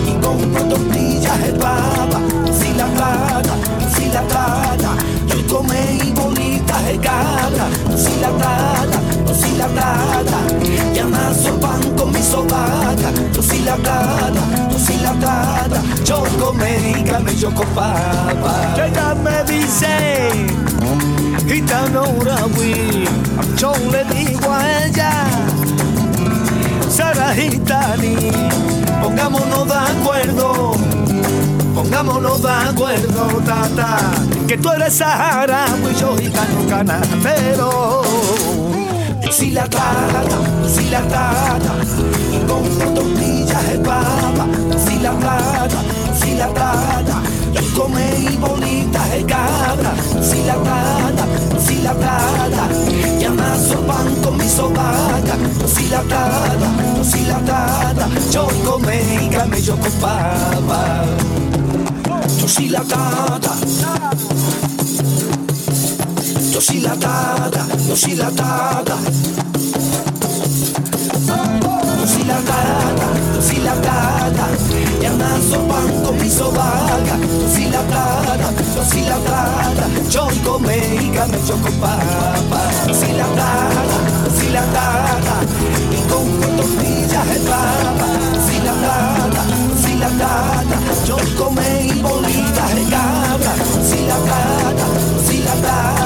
[0.07, 2.21] y compro tortillas el papa.
[2.61, 3.55] Si la trata,
[3.97, 4.91] si la trata,
[5.29, 7.69] yo come y bolitas de cabra.
[7.97, 8.31] Si la
[9.27, 10.39] trata, si la trata,
[10.95, 13.13] y amaso pan con mi sobaca.
[13.41, 14.41] Si la trata,
[14.79, 18.75] si la trata, yo come y camello con papa.
[18.77, 20.31] Ella me dice,
[21.47, 23.05] gitano Urawi,
[23.57, 25.13] yo le digo a ella.
[26.89, 28.17] Sara Gitani,
[29.03, 30.73] pongámonos de acuerdo,
[31.75, 33.99] pongámonos de acuerdo, tata,
[34.47, 38.03] que tú eres Sahara, y yo gitano canastero
[39.31, 41.73] silatada, silatada,
[42.47, 44.47] como tortillas de papa,
[44.85, 45.81] silatada,
[46.15, 51.27] silatada, y coméis bonitas de cabra, silatada,
[51.59, 52.69] silatada,
[53.21, 55.37] y amaso pan con mi sobaca,
[55.67, 56.69] silatada,
[57.03, 61.05] silatada, yo comí camello con papa,
[62.39, 63.57] yo si la silatada.
[66.57, 68.97] Deshilatada, deshilatada.
[72.01, 74.47] Deshilatada, deshilatada.
[75.03, 77.19] Llana sopanco, piso vaga.
[77.45, 79.87] Deshilatada, deshilatada.
[80.09, 82.61] Chorico meica, me choco papa.
[82.87, 85.37] Deshilatada, deshilatada.
[85.93, 88.07] Y con tortillas el papa.
[88.33, 89.43] Deshilatada,
[89.75, 90.79] deshilatada.
[91.05, 93.57] Chorico meica, bolitas de cabra.
[94.09, 94.17] la
[95.19, 96.06] deshilatada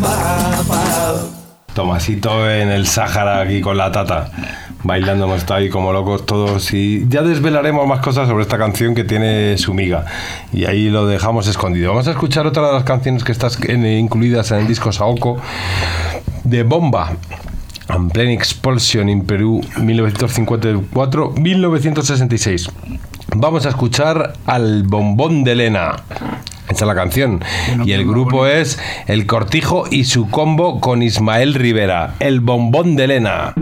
[0.00, 1.14] papa.
[1.74, 4.30] Tomasito en el Sáhara aquí con la tata.
[4.82, 8.94] Bailando hemos estado ahí como locos todos y ya desvelaremos más cosas sobre esta canción
[8.94, 10.06] que tiene su miga.
[10.52, 11.90] Y ahí lo dejamos escondido.
[11.90, 13.50] Vamos a escuchar otra de las canciones que están
[13.84, 15.36] incluidas en el disco Saoko
[16.44, 17.12] de Bomba.
[17.88, 22.68] And Plain Expulsion in Perú 1954-1966.
[23.38, 25.96] Vamos a escuchar al bombón de Elena.
[26.70, 27.44] Esa es la canción.
[27.84, 32.14] Y el grupo es El Cortijo y su combo con Ismael Rivera.
[32.18, 33.04] El bombón de.
[33.04, 33.54] Elena,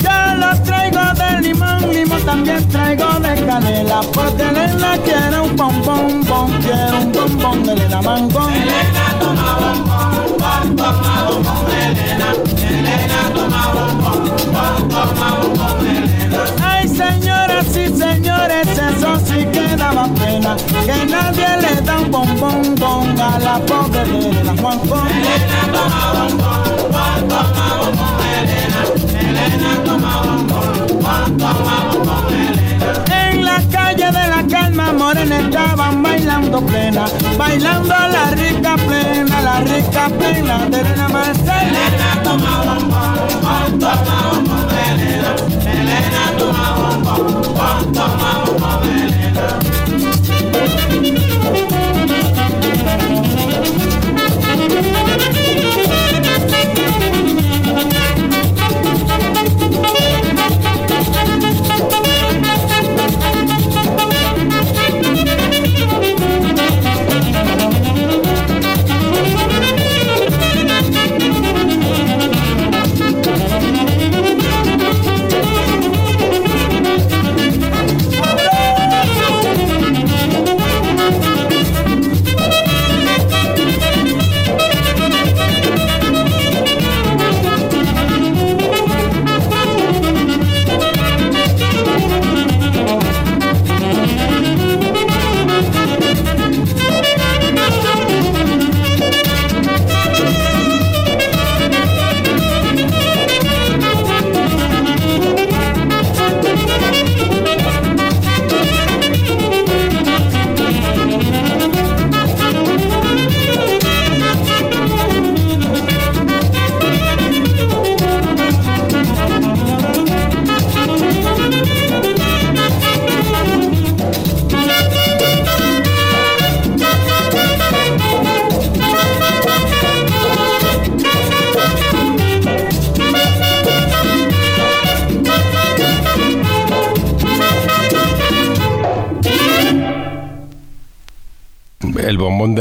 [0.00, 4.00] Yo lo traigo de limón, limón también traigo de canela.
[4.12, 8.52] Porque Elena quiere un bombón, bon, quiere un bombón, Elena, mangón.
[8.52, 12.28] Elena, toma bombón, bon, toma bombón, Elena.
[12.68, 14.22] Elena, toma bombón,
[14.52, 16.42] bon, toma bombón, Elena.
[16.62, 20.56] Ay, señoras y señores, eso sí que daba pena.
[20.86, 24.78] Que nadie le da un bombón, bon a la pobre Elena, Juan.
[25.10, 26.62] Elena, toma bombón,
[26.92, 28.17] bon, toma bombón,
[31.40, 31.46] En
[33.44, 37.04] la calle de la calma morena estaban bailando plena,
[37.36, 41.62] bailando la rica plena, la rica plena de Elena Marcela.
[41.62, 45.36] Elena toma bombón, toma bombón de Elena.
[45.62, 49.46] Elena toma bombón, toma bombón de Elena.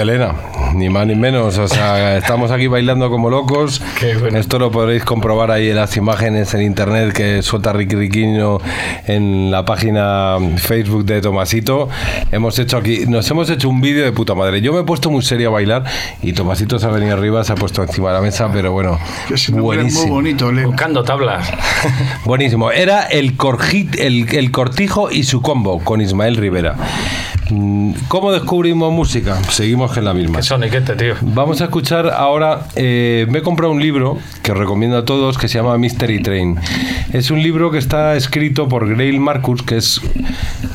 [0.08, 0.36] Elena,
[0.74, 1.58] ni más ni menos.
[1.58, 3.82] O sea, estamos aquí bailando como locos.
[4.34, 8.60] Esto lo podréis comprobar ahí en las imágenes en internet que suelta Ricky Riquiño
[9.05, 11.89] en la página Facebook de Tomasito.
[12.32, 14.62] Hemos hecho aquí, nos hemos hecho un vídeo de puta madre.
[14.62, 15.84] Yo me he puesto muy serio a bailar
[16.22, 18.97] y Tomasito se ha venido arriba, se ha puesto encima de la mesa, pero bueno,
[19.30, 20.14] huele muy buenísimo.
[20.14, 20.68] bonito, Elena.
[20.68, 21.51] Buscando tablas.
[22.26, 22.72] Buenísimo.
[22.72, 26.76] Era el, corjit, el, el cortijo y su combo con Ismael Rivera.
[27.50, 29.41] Mm, ¿Cómo descubrimos música?
[29.50, 30.38] Seguimos en la misma.
[30.38, 31.14] Qué soniquete, tío.
[31.22, 32.68] Vamos a escuchar ahora.
[32.76, 36.22] eh, me he comprado un libro que os recomiendo a todos que se llama Mystery
[36.22, 36.58] Train.
[37.14, 40.02] Es un libro que está escrito por Grail Marcus, que es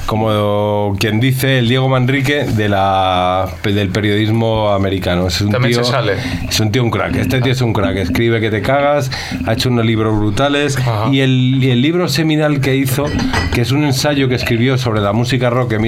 [0.07, 5.27] como quien dice el Diego Manrique de la, del periodismo americano.
[5.27, 6.15] Es un También tío, se sale.
[6.49, 7.17] Es un tío un crack.
[7.17, 7.97] Este tío es un crack.
[7.97, 9.11] Escribe que te cagas.
[9.47, 10.79] Ha hecho unos libros brutales.
[11.11, 13.05] Y el, y el libro seminal que hizo,
[13.53, 15.83] que es un ensayo que escribió sobre la música rock en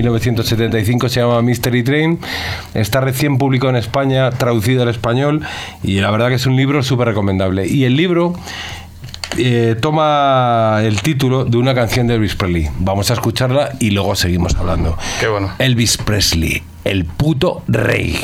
[0.75, 2.19] 1975, se llama Mystery Train.
[2.75, 5.43] Está recién publicado en España, traducido al español.
[5.83, 7.67] Y la verdad que es un libro súper recomendable.
[7.67, 8.35] Y el libro
[9.37, 12.69] eh, toma el título de una canción de Elvis Presley.
[12.79, 14.99] Vamos a escucharla y luego seguimos hablando.
[15.21, 15.53] Qué bueno.
[15.59, 18.21] Elvis Presley, el puto rey.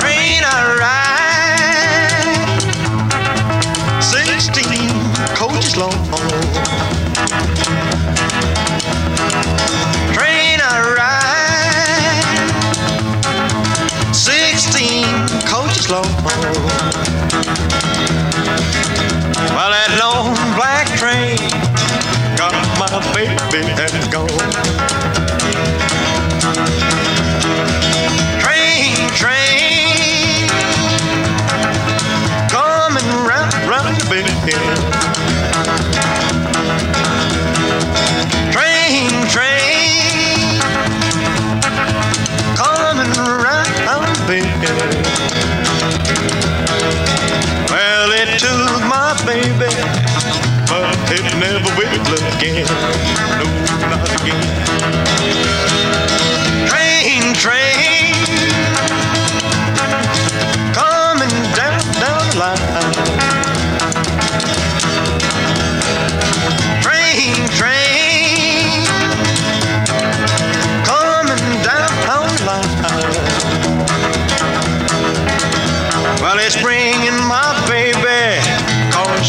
[0.00, 1.03] train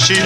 [0.06, 0.20] she's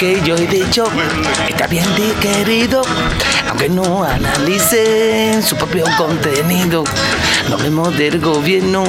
[0.00, 0.84] que yo he dicho
[1.48, 2.80] está bien digerido,
[3.48, 6.84] aunque no analicen su propio contenido.
[7.48, 8.82] No hablemos del gobierno,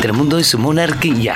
[0.00, 1.34] del mundo y su monarquía.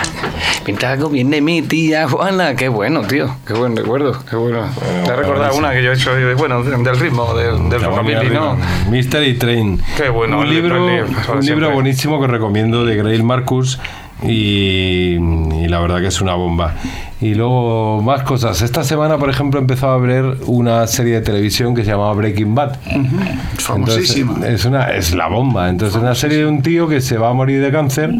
[0.64, 4.66] Mientras gobierne mi tía Juana, qué bueno, tío, qué buen recuerdo, qué bueno.
[5.05, 8.31] Te he recordado una que yo he hecho, de- bueno, del ritmo, del, del rockabilly,
[8.31, 8.57] ¿no?
[8.89, 9.83] Mystery Train.
[9.97, 11.05] Qué bueno, Un libro, el
[11.35, 13.79] un libro buenísimo que recomiendo de Grail Marcus.
[14.23, 16.75] Y, y la verdad que es una bomba.
[17.21, 18.62] Y luego más cosas.
[18.62, 22.14] Esta semana, por ejemplo, he empezado a ver una serie de televisión que se llamaba
[22.14, 22.79] Breaking Bad.
[23.59, 24.33] Famosísima.
[24.33, 25.68] Entonces, es, una, es la bomba.
[25.68, 28.14] Entonces, es una serie de un tío que se va a morir de cáncer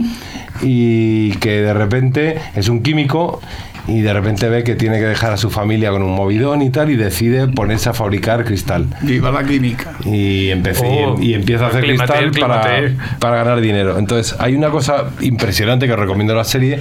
[0.61, 3.41] y que de repente es un químico
[3.89, 6.71] y de repente ve que tiene que dejar a su familia con un movidón y
[6.71, 8.87] tal y decide ponerse a fabricar cristal.
[9.03, 9.93] Viva la química.
[10.05, 12.97] Y, empecé, y Oh, y, empieza a hacer clímate, cristal para, clímate.
[13.19, 13.99] para ganar dinero.
[13.99, 16.79] Entonces, hay una cosa impresionante que recomiendo la serie,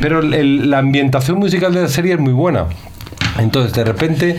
[0.00, 2.66] pero el- la ambientación musical de la serie es muy buena.
[3.38, 4.38] Entonces, de repente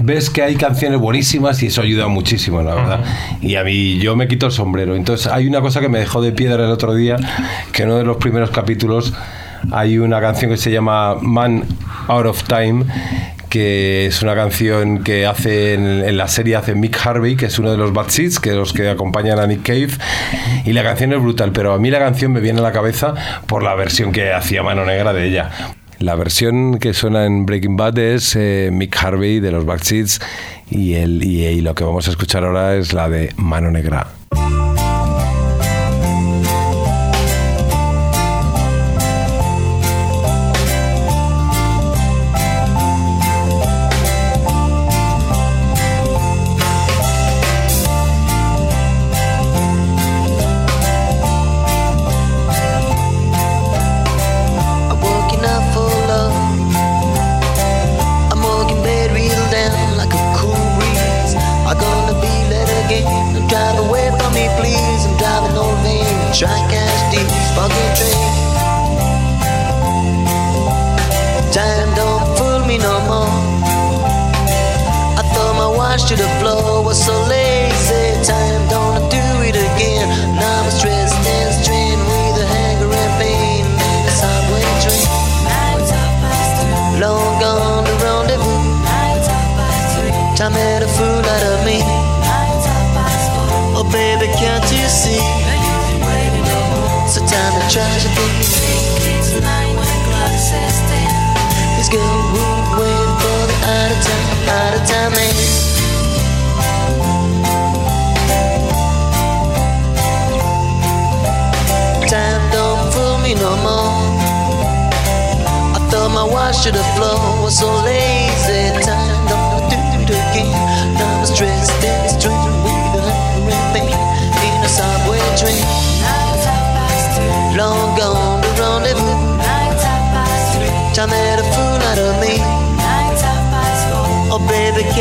[0.00, 3.00] ves que hay canciones buenísimas y eso ayuda muchísimo, la verdad.
[3.40, 4.96] Y a mí yo me quito el sombrero.
[4.96, 7.16] Entonces, hay una cosa que me dejó de piedra el otro día,
[7.72, 9.14] que uno de los primeros capítulos
[9.72, 11.64] hay una canción que se llama Man
[12.08, 12.84] Out of Time
[13.54, 17.70] que es una canción que hace en, la serie hace Mick Harvey, que es uno
[17.70, 19.90] de los Bad Seeds, que los que acompañan a Nick Cave,
[20.64, 23.14] y la canción es brutal, pero a mí la canción me viene a la cabeza
[23.46, 25.50] por la versión que hacía Mano Negra de ella.
[26.00, 30.20] La versión que suena en Breaking Bad es eh, Mick Harvey de los Bad Seeds
[30.68, 34.08] y, el, y, y lo que vamos a escuchar ahora es la de Mano Negra.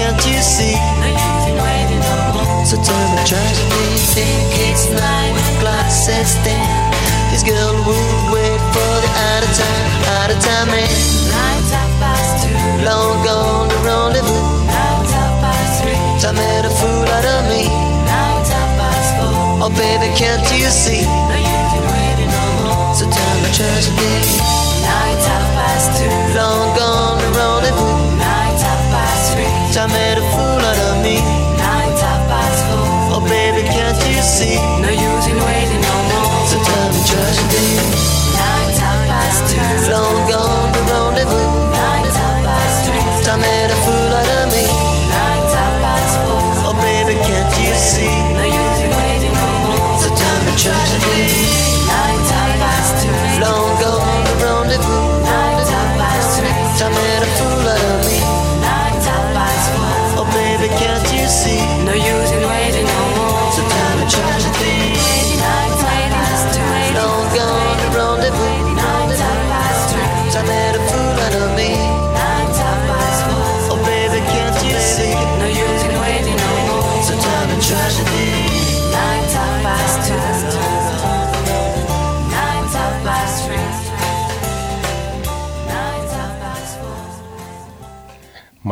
[0.03, 0.75] Can't you see?
[2.67, 3.87] So tell me tragedy.
[4.11, 6.67] Think it's nine o'clock, says then.
[7.31, 9.87] This girl would wait for the out of time,
[10.19, 10.91] out of time man.
[12.83, 14.43] Long gone the rendezvous.
[16.19, 17.63] Time made a fool out of me.
[19.63, 21.03] Oh baby, can't you see?
[22.97, 24.11] So tell me tragedy.
[26.35, 27.02] Long gone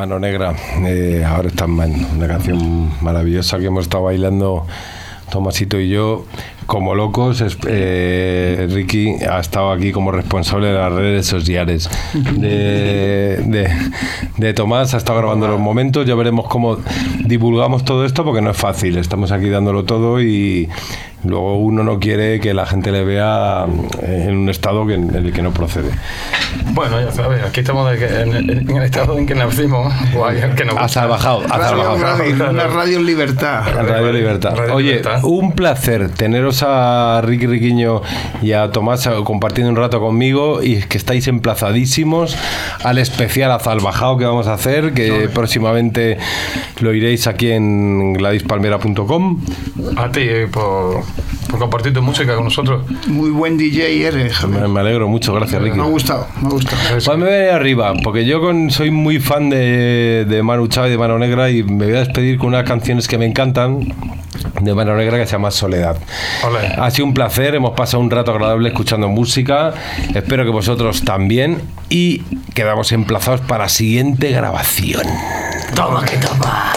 [0.02, 4.66] Mano Negra, eh, ahora está una canción maravillosa que hemos estado bailando
[5.30, 6.26] Tomasito y yo,
[6.66, 7.43] como locos.
[7.68, 11.88] eh, Ricky ha estado aquí como responsable de las redes sociales
[12.36, 13.70] de,
[14.38, 14.95] de Tomás.
[14.95, 16.08] Ha estado grabando los momentos.
[16.08, 16.80] Ya veremos cómo
[17.24, 18.97] divulgamos todo esto porque no es fácil.
[18.97, 20.68] Estamos aquí dándolo todo y
[21.24, 23.65] luego uno no quiere que la gente le vea
[24.01, 25.89] eh, en un estado que, en el que no procede.
[26.74, 29.93] Bueno, ya sabes, aquí estamos de que- en, en- en el estado en que nacimos.
[30.13, 31.01] Guay, que nos Ha gusta.
[31.01, 33.63] salvajado, ha Radio, una radio en libertad.
[33.88, 34.55] Radio Libertad.
[34.55, 35.24] Radio Oye, Libertad.
[35.24, 38.01] un placer teneros a Ricky Riquiño
[38.41, 42.36] y a Tomás compartiendo un rato conmigo y que estáis emplazadísimos
[42.84, 46.17] al especial a Salvajao que vamos a hacer, que próximamente
[46.80, 49.41] lo iréis aquí en gladispalmera.com.
[49.97, 51.01] A ti eh, por,
[51.49, 52.86] por compartir tu música con nosotros.
[53.07, 54.62] Muy buen DJ eres, Javier.
[54.62, 55.78] Me, me alegro mucho, gracias Ricky.
[55.78, 56.78] Me ha gustado, me ha gustado.
[56.89, 60.89] Pues me voy arriba, porque yo con- soy muy fan de, de Manu Chao y
[60.91, 63.93] de Mano Negra y me voy a despedir con unas canciones que me encantan
[64.62, 65.97] de Mano Negra que se llama Soledad.
[66.47, 66.68] Ole.
[66.78, 69.74] Ha sido un placer, hemos pasado un rato agradable escuchando música,
[70.16, 72.20] espero que vosotros también y
[72.53, 75.03] quedamos emplazados para la siguiente grabación.
[75.76, 76.72] Toma que toma.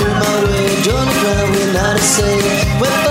[0.00, 3.09] through my way, Johnny Brown, we're not a say.